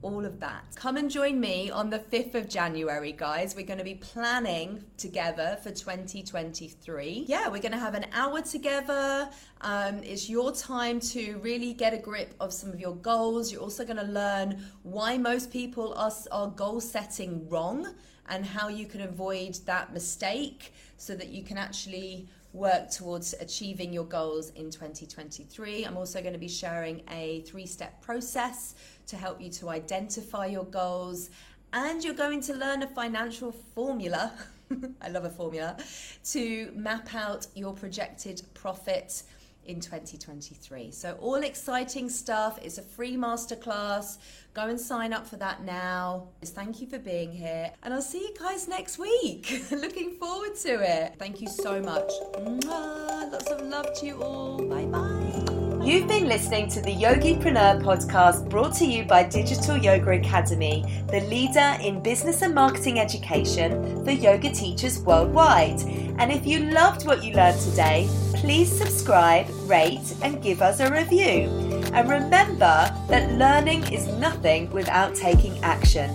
All 0.02 0.26
of 0.26 0.40
that. 0.40 0.66
Come 0.76 0.98
and 0.98 1.12
join 1.12 1.40
me 1.40 1.70
on 1.70 1.92
the 1.92 2.00
5th 2.00 2.34
of 2.34 2.50
January, 2.50 3.12
guys. 3.12 3.56
We're 3.56 3.68
going 3.68 3.78
to 3.78 3.86
be 3.86 3.94
planning 3.94 4.84
together 4.98 5.60
for 5.62 5.70
2023. 5.70 7.26
Yeah, 7.28 7.50
we're 7.50 7.62
going 7.62 7.72
to 7.72 7.78
have 7.78 7.94
an 7.94 8.08
hour 8.14 8.42
together. 8.42 9.30
Um, 9.62 10.02
it's 10.02 10.28
your 10.28 10.52
time 10.52 11.00
to 11.12 11.38
really 11.44 11.74
get 11.74 11.94
a 11.94 12.00
grip 12.00 12.34
of 12.40 12.52
some 12.52 12.72
of 12.72 12.80
your 12.80 12.96
goals. 12.96 13.52
You're 13.52 13.62
also 13.62 13.86
going 13.86 13.98
to 13.98 14.12
learn 14.12 14.60
why 14.82 15.20
most 15.20 15.52
people 15.52 15.94
are, 15.94 16.12
are 16.32 16.48
goal 16.48 16.82
setting 16.82 17.48
wrong 17.48 17.94
and 18.28 18.44
how 18.44 18.70
you 18.70 18.88
can 18.88 19.02
avoid 19.02 19.54
that 19.66 19.94
mistake 19.94 20.74
so 20.98 21.16
that 21.16 21.30
you 21.30 21.44
can 21.44 21.60
actually 21.60 22.28
work 22.54 22.90
towards 22.92 23.34
achieving 23.40 23.92
your 23.92 24.06
goals 24.06 24.52
in 24.52 24.70
2023. 24.70 25.84
I'm 25.84 25.98
also 25.98 26.22
going 26.22 26.34
to 26.34 26.40
be 26.40 26.48
sharing 26.48 27.02
a 27.12 27.42
three 27.42 27.66
step 27.66 28.02
process 28.02 28.76
to 29.08 29.18
help 29.18 29.42
you 29.42 29.50
to 29.52 29.70
identify 29.70 30.46
your 30.46 30.66
goals. 30.66 31.32
And 31.74 32.04
you're 32.04 32.14
going 32.14 32.42
to 32.42 32.54
learn 32.54 32.84
a 32.84 32.88
financial 32.88 33.52
formula. 33.52 34.32
I 35.02 35.10
love 35.10 35.26
a 35.26 35.30
formula 35.30 35.78
to 36.26 36.72
map 36.76 37.14
out 37.16 37.48
your 37.56 37.74
projected 37.74 38.44
profit 38.54 39.24
in 39.66 39.80
2023. 39.80 40.92
So, 40.92 41.18
all 41.20 41.36
exciting 41.36 42.10
stuff. 42.10 42.60
It's 42.62 42.78
a 42.78 42.82
free 42.82 43.16
masterclass. 43.16 44.18
Go 44.54 44.68
and 44.68 44.80
sign 44.80 45.14
up 45.14 45.26
for 45.26 45.38
that 45.38 45.64
now. 45.64 46.28
Thank 46.44 46.82
you 46.82 46.88
for 46.88 47.00
being 47.00 47.32
here. 47.32 47.72
And 47.84 47.94
I'll 47.94 48.02
see 48.02 48.20
you 48.20 48.34
guys 48.40 48.68
next 48.68 49.00
week. 49.00 49.64
Looking 49.72 50.12
forward 50.12 50.56
to 50.58 50.82
it. 50.82 51.16
Thank 51.18 51.42
you 51.42 51.48
so 51.48 51.82
much. 51.82 52.12
Lots 52.38 53.52
of 53.52 53.62
love 53.62 53.94
to 54.00 54.06
you 54.06 54.22
all. 54.22 54.58
Bye 54.58 54.86
bye. 54.86 55.64
You've 55.84 56.08
been 56.08 56.30
listening 56.30 56.70
to 56.70 56.82
the 56.82 56.96
Yogipreneur 56.96 57.84
podcast 57.84 58.50
brought 58.50 58.74
to 58.76 58.86
you 58.86 59.04
by 59.04 59.24
Digital 59.24 59.76
Yoga 59.76 60.12
Academy, 60.12 60.86
the 61.10 61.20
leader 61.22 61.76
in 61.82 62.02
business 62.02 62.42
and 62.42 62.56
marketing 62.56 63.02
education 63.02 64.02
for 64.06 64.12
yoga 64.12 64.50
teachers 64.50 65.00
worldwide. 65.00 65.82
And 66.20 66.32
if 66.32 66.48
you 66.48 66.60
loved 66.72 67.06
what 67.06 67.22
you 67.22 67.34
learned 67.34 67.60
today, 67.60 68.08
please 68.44 68.70
subscribe, 68.70 69.48
rate, 69.70 70.14
and 70.22 70.44
give 70.44 70.62
us 70.62 70.82
a 70.82 70.92
review. 70.92 71.48
And 71.94 72.10
remember 72.10 72.94
that 73.08 73.32
learning 73.40 73.88
is 73.88 74.06
nothing 74.20 74.70
without 74.72 75.16
taking 75.16 75.58
action. 75.64 76.12